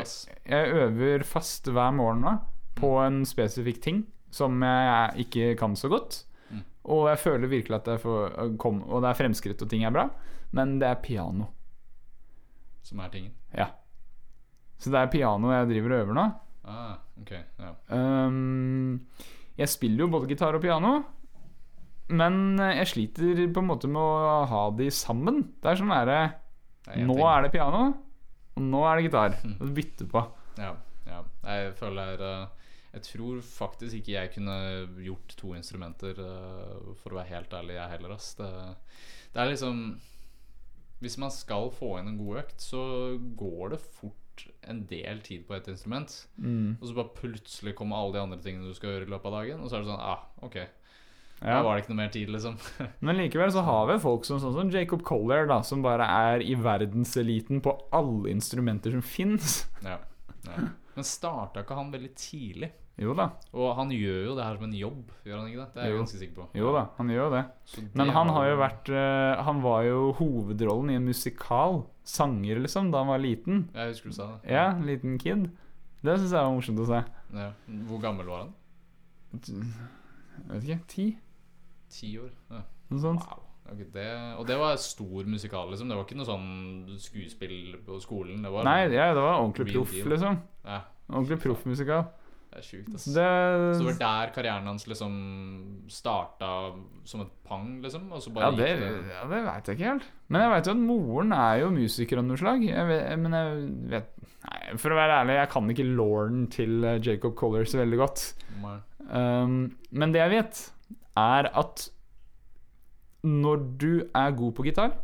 [0.45, 2.35] jeg øver fast hver morgen nå
[2.77, 6.25] på en spesifikk ting som jeg ikke kan så godt.
[6.51, 6.65] Mm.
[6.93, 9.95] Og jeg føler virkelig at jeg får kom, Og det er fremskritt og ting er
[9.95, 10.09] bra,
[10.53, 11.49] men det er piano.
[12.83, 13.33] Som er tingen.
[13.57, 13.71] Ja.
[14.81, 16.27] Så det er piano jeg driver og øver nå.
[16.71, 17.73] Ah, ok, ja.
[17.97, 19.01] Um,
[19.59, 21.01] jeg spiller jo både gitar og piano,
[22.11, 25.43] men jeg sliter på en måte med å ha de sammen.
[25.63, 26.21] Det er sånn derre
[26.91, 27.27] er Nå ting.
[27.31, 27.83] er det piano,
[28.57, 29.37] og nå er det gitar.
[29.45, 29.57] Mm.
[29.59, 30.23] Og du bytter på.
[30.61, 30.73] Ja,
[31.07, 31.21] ja.
[31.47, 32.47] Jeg føler eh,
[32.93, 34.57] Jeg tror faktisk ikke jeg kunne
[35.07, 38.15] gjort to instrumenter, eh, for å være helt ærlig, jeg heller.
[38.17, 38.33] Ass.
[38.39, 38.51] Det,
[39.35, 39.85] det er liksom
[41.01, 42.83] Hvis man skal få inn en god økt, så
[43.39, 44.17] går det fort
[44.69, 46.13] en del tid på et instrument.
[46.41, 46.79] Mm.
[46.81, 49.37] Og så bare plutselig kommer alle de andre tingene du skal gjøre i løpet av
[49.39, 50.59] dagen, og så er det sånn Ah, ok.
[51.41, 52.59] Da var det ikke noe mer tid, liksom.
[53.07, 56.45] Men likevel så har vi folk som, sånn som Jacob Collier, da, som bare er
[56.45, 59.63] i verdenseliten på alle instrumenter som fins.
[59.87, 59.97] ja,
[60.45, 60.69] ja.
[60.97, 62.73] Men starta ikke han veldig tidlig?
[63.01, 63.31] Jo da.
[63.57, 65.69] Og han gjør jo det her som en jobb, gjør han ikke det?
[65.73, 66.47] Det er jeg ganske sikker på.
[66.61, 67.43] Jo da, han gjør jo det.
[67.71, 71.81] Det Men han har jo vært uh, Han var jo hovedrollen i en musikal.
[72.05, 73.65] Sanger, liksom, da han var liten.
[73.73, 74.53] Jeg husker du sa det.
[74.53, 75.49] Ja, liten kid.
[76.05, 77.01] Det syns jeg var morsomt å se.
[77.39, 77.49] Ja.
[77.89, 78.55] Hvor gammel var han?
[79.41, 80.81] Jeg vet ikke.
[80.93, 81.09] Ti?
[81.91, 82.31] Ti år?
[82.51, 82.63] Ja.
[82.91, 83.47] Wow.
[83.71, 84.07] Okay, det,
[84.41, 85.91] og det var stor musikal, liksom?
[85.91, 88.41] Det var ikke noe sånn skuespill på skolen?
[88.43, 90.41] Det var Nei, ja, det var ordentlig proff, liksom.
[90.65, 90.81] Ja,
[91.11, 92.03] Ordentlig proffmusikal.
[92.51, 93.05] det er sjukt, ass.
[93.15, 93.27] Det,
[93.77, 95.15] Så det var der karrieren hans liksom
[95.91, 96.51] starta
[97.07, 98.09] som et pang, liksom?
[98.11, 100.09] Ja, det, gikk det ja, det veit jeg ikke helt.
[100.29, 102.67] Men jeg veit jo at moren er jo musiker av noe slag.
[102.67, 103.63] Jeg vet, men jeg
[103.95, 107.83] vet Nei, For å være ærlig, jeg kan ikke lauren til eh, Jacob Collier så
[107.83, 108.23] veldig godt.
[109.11, 109.57] Um,
[109.91, 110.61] men det jeg vet,
[111.19, 111.87] er at
[113.27, 114.95] når du er god på gitar,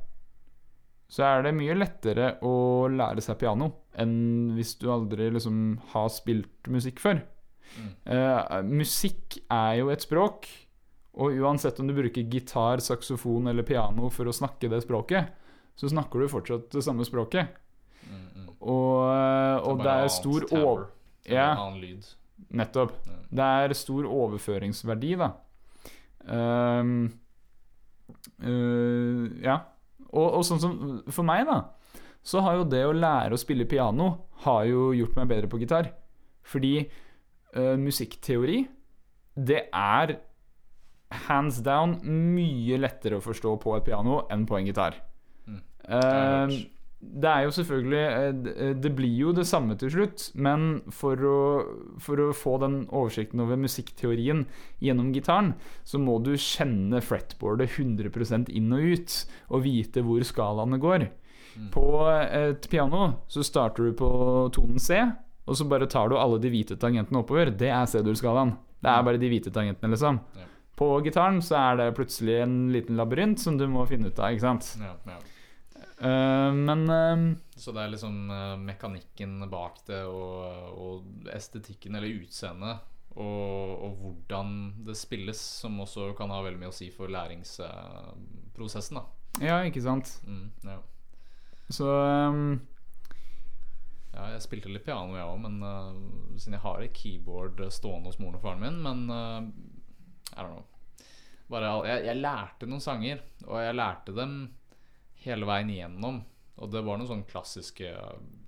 [1.06, 6.08] så er det mye lettere å lære seg piano enn hvis du aldri liksom har
[6.12, 7.20] spilt musikk før.
[7.76, 7.90] Mm.
[8.08, 10.48] Uh, musikk er jo et språk,
[11.16, 15.30] og uansett om du bruker gitar, saksofon eller piano for å snakke det språket,
[15.76, 17.56] så snakker du fortsatt det samme språket.
[18.04, 18.50] Mm, mm.
[18.60, 20.86] Og, eh, og det bare er annet stor tower, over...
[21.26, 21.48] Ja.
[22.56, 22.92] Nettopp.
[23.32, 25.32] Det er stor overføringsverdi, da.
[28.42, 29.56] Øh, ja.
[30.06, 30.76] Og, og sånn som
[31.12, 31.58] for meg, da,
[32.26, 34.10] så har jo det å lære å spille piano
[34.46, 35.90] har jo gjort meg bedre på gitar.
[36.46, 36.74] Fordi
[37.56, 38.62] uh, musikkteori,
[39.36, 40.16] det er
[41.26, 44.98] hands down mye lettere å forstå på et piano enn på en gitar.
[45.46, 45.60] Mm.
[47.06, 48.00] Det er jo selvfølgelig
[48.52, 51.40] eh, Det blir jo det samme til slutt, men for å,
[52.02, 54.44] for å få den oversikten over musikkteorien
[54.82, 55.54] gjennom gitaren,
[55.86, 61.08] så må du kjenne fretboardet 100% inn og ut, og vite hvor skalaene går.
[61.56, 61.70] Mm.
[61.72, 64.10] På et piano så starter du på
[64.56, 65.00] tonen C,
[65.46, 67.52] og så bare tar du alle de hvite tangentene oppover.
[67.54, 68.56] Det er C-dur-skalaen.
[68.82, 70.18] Det er bare de hvite tangentene, liksom.
[70.36, 70.50] Ja.
[70.76, 74.34] På gitaren så er det plutselig en liten labyrint som du må finne ut av,
[74.34, 74.74] ikke sant.
[74.82, 75.16] Ja, ja.
[75.98, 82.20] Eh, men uh, Så det er liksom eh, mekanikken bak det, og, og estetikken, eller
[82.20, 82.84] utseendet,
[83.16, 84.50] og, og hvordan
[84.84, 89.00] det spilles, som også kan ha veldig mye å si for læringsprosessen.
[89.00, 90.18] da Ja, ikke sant.
[90.26, 90.80] mm, ja.
[91.72, 92.60] Så um,
[94.12, 98.12] ja, jeg spilte litt piano, jeg òg, men eh, siden jeg har et keyboard stående
[98.12, 99.40] hos moren og faren min, men uh,
[100.36, 100.64] I don't know.
[101.48, 104.38] Bare, jeg, jeg lærte noen sanger, og jeg lærte dem
[105.26, 106.22] hele veien igjennom.
[106.56, 107.90] Og det var noen sånne klassiske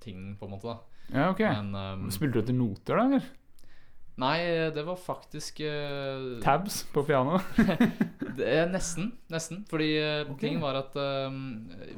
[0.01, 0.73] ting, på en måte.
[0.73, 0.79] da
[1.13, 1.43] Ja, ok.
[1.45, 3.05] Men um, Spilte du etter noter, da?
[3.05, 3.27] eller?
[4.19, 4.39] Nei,
[4.75, 7.45] det var faktisk uh, Tabs på pianoet?
[8.73, 9.13] nesten.
[9.31, 9.61] Nesten.
[9.69, 10.39] Fordi eh, Ok.
[10.41, 11.29] tingen var at eh,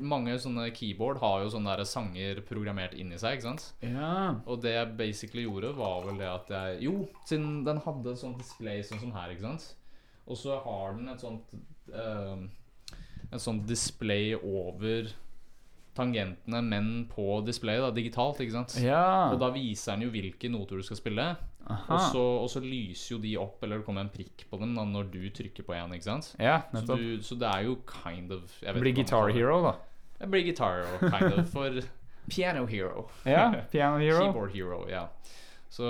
[0.01, 3.39] mange sånne keyboard har jo sånne der sanger programmert inni seg.
[3.39, 3.65] ikke sant?
[3.85, 4.35] Ja.
[4.45, 8.37] Og det jeg basically gjorde, var vel det at jeg Jo, siden den hadde sånn
[8.37, 9.71] display sånn som her, ikke sant.
[10.27, 11.55] Og så har den et sånt
[13.31, 15.07] Et sånt display over
[15.95, 18.75] tangentene, men på displayet, da, digitalt, ikke sant.
[18.83, 19.01] ja.
[19.33, 21.25] Og da viser den jo hvilke noter du skal spille.
[21.67, 24.73] Og så, og så lyser jo de opp, eller det kommer en prikk på dem
[24.75, 25.93] da, når du trykker på en.
[25.95, 26.31] ikke sant?
[26.41, 29.29] Ja, Så, du, så det er jo kind of jeg vet Blir Guitar.
[29.35, 29.73] Hero, da.
[30.19, 31.51] Jeg blir Guitar Hero, kind of.
[31.53, 31.79] For
[32.31, 33.05] Piano Hero.
[33.27, 34.25] Ja, Piano Hero.
[34.25, 35.05] Keyboard Hero, ja.
[35.71, 35.85] Så,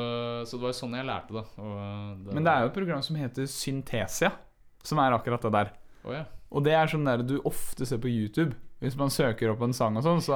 [0.45, 1.45] så det var jo sånn jeg lærte det.
[1.57, 4.29] Det Men det er jo et program som heter Syntesia,
[4.85, 5.71] som er akkurat det der.
[6.05, 8.55] Oh, ja, Og det er sånn der du ofte ser på YouTube.
[8.81, 10.33] Hvis man søker opp en sang og sånn, så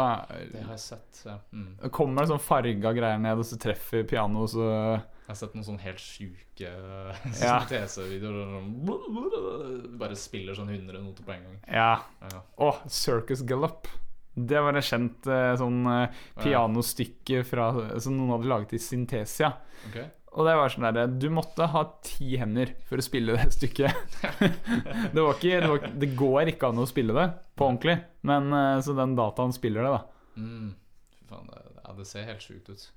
[0.52, 1.22] det har jeg sett.
[1.26, 1.40] Ja.
[1.52, 1.80] Mm.
[1.82, 4.68] er- kommer det sånn farga greier ned, og så treffer pianoet, så
[5.26, 6.70] Jeg har sett noen sånn helt sjuke
[7.42, 7.56] Ja.
[7.66, 8.54] TC-videoer.
[8.54, 11.60] Sånn, bare spiller sånn 100 noter på en gang.
[11.68, 11.92] Ja.
[12.22, 12.42] Ja.
[12.62, 13.88] Å, Circus Gallop.
[14.36, 16.14] Det var et kjent eh, sånn eh,
[16.44, 17.70] pianostykke fra,
[18.04, 19.54] som noen hadde laget i Synthesia.
[19.90, 19.98] Ok.
[20.36, 24.18] Og det var sånn der, Du måtte ha ti hender for å spille det stykket.
[25.14, 28.52] det, var ikke, det, var, det går ikke an å spille det på ordentlig, men
[28.56, 30.02] eh, så den dataen spiller det, da.
[30.36, 30.74] Mm.
[31.16, 32.90] Fy faen, det, ja, det ser helt sjukt ut.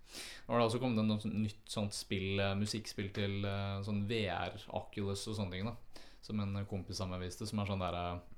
[0.47, 4.59] Nå har det også kommet et nytt sånt spill, eh, musikkspill til eh, sånn VR,
[4.81, 5.71] Oculus og sånne ting.
[5.71, 8.38] da Som en kompis av meg viste, som er sånn der eh,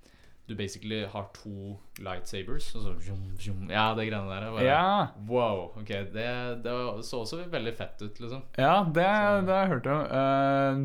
[0.51, 3.69] Du basically har to lightsabers, og så zoom, zoom.
[3.71, 4.49] Ja, det greiene der.
[4.51, 5.69] Bare, Ja, Wow.
[5.79, 6.25] Ok, det,
[6.65, 6.73] det
[7.07, 8.41] så også veldig fett ut, liksom.
[8.59, 9.05] ja det,
[9.47, 10.01] det har jeg hørt om.
[10.11, 10.81] Uh,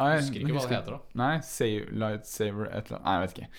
[0.00, 1.18] nei, husker ikke hva det heter, da.
[1.20, 3.50] Nei, save, Lightsaber et eller annet Nei, jeg vet ikke.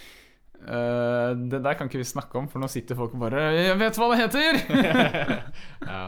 [0.60, 3.78] Uh, det der kan ikke vi snakke om, for nå sitter folk og bare 'Jeg
[3.80, 4.58] vet hva det heter!'
[5.94, 6.02] Ja.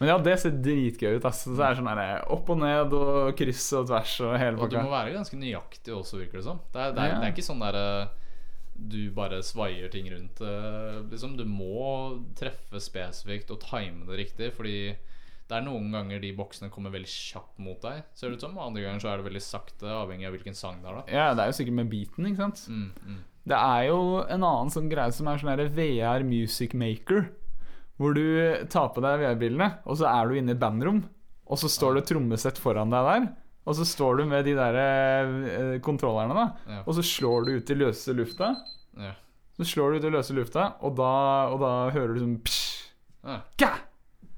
[0.00, 1.24] Men ja, det ser dritgøy ut.
[1.28, 1.42] ass.
[1.44, 4.70] Så det er sånn der, opp og ned og kryss og tvers og hele Og
[4.72, 6.60] du må være ganske nøyaktig også, virker det som.
[6.72, 7.18] Det er, det er, Ja.
[7.20, 8.08] det er ikke sånn derre
[8.80, 10.40] du bare svaier ting rundt.
[10.40, 14.52] eh, Liksom, du må treffe spesifikt og time det riktig.
[14.56, 14.96] Fordi
[15.50, 18.56] Det er noen ganger de boksene kommer veldig kjapt mot deg, ser det ut som.
[18.56, 20.94] Andre ganger så er det veldig sakte, avhengig av hvilken sang det er.
[20.94, 22.68] da Ja, det er jo sikkert med beaten, ikke sant?
[22.70, 23.18] mm, mm.
[23.50, 27.32] Det er jo en annen sånn greie som er sånn VR Music Maker.
[28.00, 28.24] Hvor du
[28.72, 31.02] tar på deg VR-brillene, og så er du inne i et bandrom.
[31.50, 33.26] Og så står det trommesett foran deg der.
[33.68, 36.46] Og så står du med de der eh, kontrollerne, da.
[36.70, 36.82] Ja.
[36.88, 38.54] Og så slår du ut i løse lufta.
[38.96, 39.12] Ja.
[39.60, 41.10] Så slår du ut i løse lufta, og da,
[41.52, 42.86] og da hører du sånn psj,
[43.28, 43.42] Ja.
[43.60, 43.74] ga,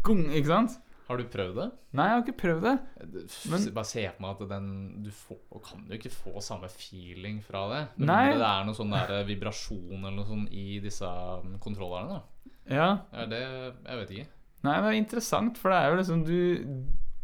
[0.03, 0.81] gung, Ikke sant?
[1.07, 1.69] Har du prøvd det?
[1.93, 2.75] Nei, jeg har ikke prøvd det.
[3.13, 5.39] Det- Men- bare se på meg at den Du får,
[5.69, 7.89] kan jo ikke få samme feeling fra det.
[7.99, 8.33] Nei.
[8.33, 12.09] det er noe sånn der vibrasjon eller noe sånn i disse um, kontrollerne.
[12.09, 12.23] da
[12.71, 12.97] Ja.
[13.13, 14.27] ja, Det Jeg vet ikke.
[14.63, 16.37] Nei, det er interessant, for det er jo liksom Du,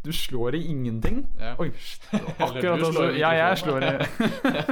[0.05, 1.23] du slår i ingenting.
[1.39, 1.55] Ja.
[1.59, 1.69] Oi,
[2.39, 3.07] akkurat altså.
[3.15, 3.93] Ja, jeg slår i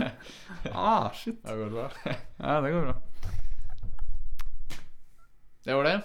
[0.74, 1.39] Ah, shit.
[1.45, 1.88] Det går bra.
[2.43, 2.95] Ja, det går bra.
[5.65, 5.97] Det var det.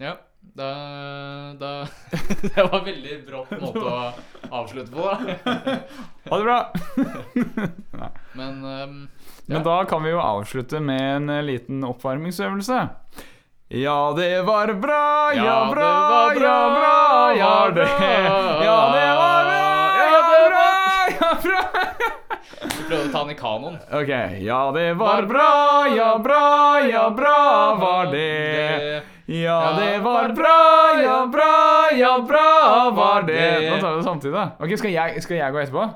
[0.00, 0.14] Ja.
[0.54, 0.68] Da,
[1.60, 1.86] da
[2.42, 3.94] Det var veldig brått måte å
[4.52, 5.78] avslutte på, da.
[6.28, 6.58] Ha det bra!
[8.36, 8.98] Men um,
[9.48, 12.78] Men da kan vi jo avslutte med en eh, liten oppvarmingsøvelse.
[13.68, 17.86] Ja, det var bra, ja, bra, ja, bra, ja, det
[18.64, 19.70] Ja, det var bra,
[20.12, 20.68] ja, bra,
[21.20, 21.62] ja, bra.
[22.60, 23.78] vi prøvde å ta den i kanoen.
[23.88, 24.12] Ok.
[24.44, 25.48] Ja, det var bra,
[25.96, 26.44] ja, bra,
[26.90, 27.40] ja, bra
[27.80, 29.02] var det.
[29.32, 30.56] Ja, det var bra,
[31.00, 31.50] ja, bra,
[31.96, 32.46] ja, bra
[32.94, 33.42] var det.
[33.70, 34.46] Nå tar vi det samtidig, da.
[34.60, 35.88] Ok, Skal jeg, skal jeg gå etterpå?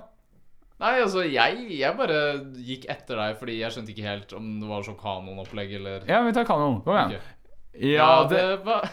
[0.79, 2.19] Nei, altså, jeg, jeg bare
[2.63, 6.23] gikk etter deg fordi jeg skjønte ikke helt om det var sånn kanonopplegg eller Ja,
[6.25, 6.81] vi tar kanon.
[6.87, 7.19] Kom igjen.
[7.19, 7.35] Ok.
[7.81, 8.89] Ja, det var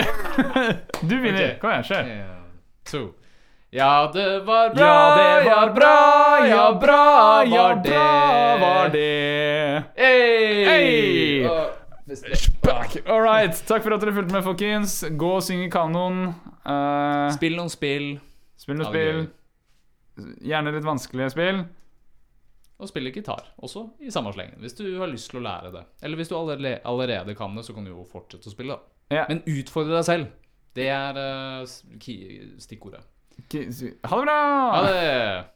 [1.00, 1.34] Du vinner.
[1.34, 1.58] Okay.
[1.60, 2.12] Kom igjen, kjør.
[2.14, 2.44] En,
[2.88, 3.02] to.
[3.70, 7.02] Ja, det var bra, Ja, det var bra, ja, bra,
[7.46, 9.84] ja, bra var det.
[9.96, 10.64] Hey!
[10.64, 11.46] Hey!
[13.06, 13.54] All right.
[13.68, 14.96] Takk for at dere fulgte med, folkens.
[15.14, 16.32] Gå og syng i kanon.
[16.64, 18.08] Uh, Spill noen spill,
[18.58, 19.20] spill noen spill.
[20.42, 21.62] Gjerne litt vanskelige spill.
[22.80, 23.52] Og spille gitar.
[23.60, 25.84] Også i samme slengen, hvis du har lyst til å lære det.
[26.02, 28.78] Eller hvis du allerede, kan det, så kan du jo fortsette å spille.
[29.12, 29.26] Ja.
[29.28, 30.34] Men utfordre deg selv.
[30.76, 31.64] Det er uh,
[32.62, 33.02] stikkordet.
[33.50, 34.40] Ha det bra!
[34.74, 35.50] Ha det!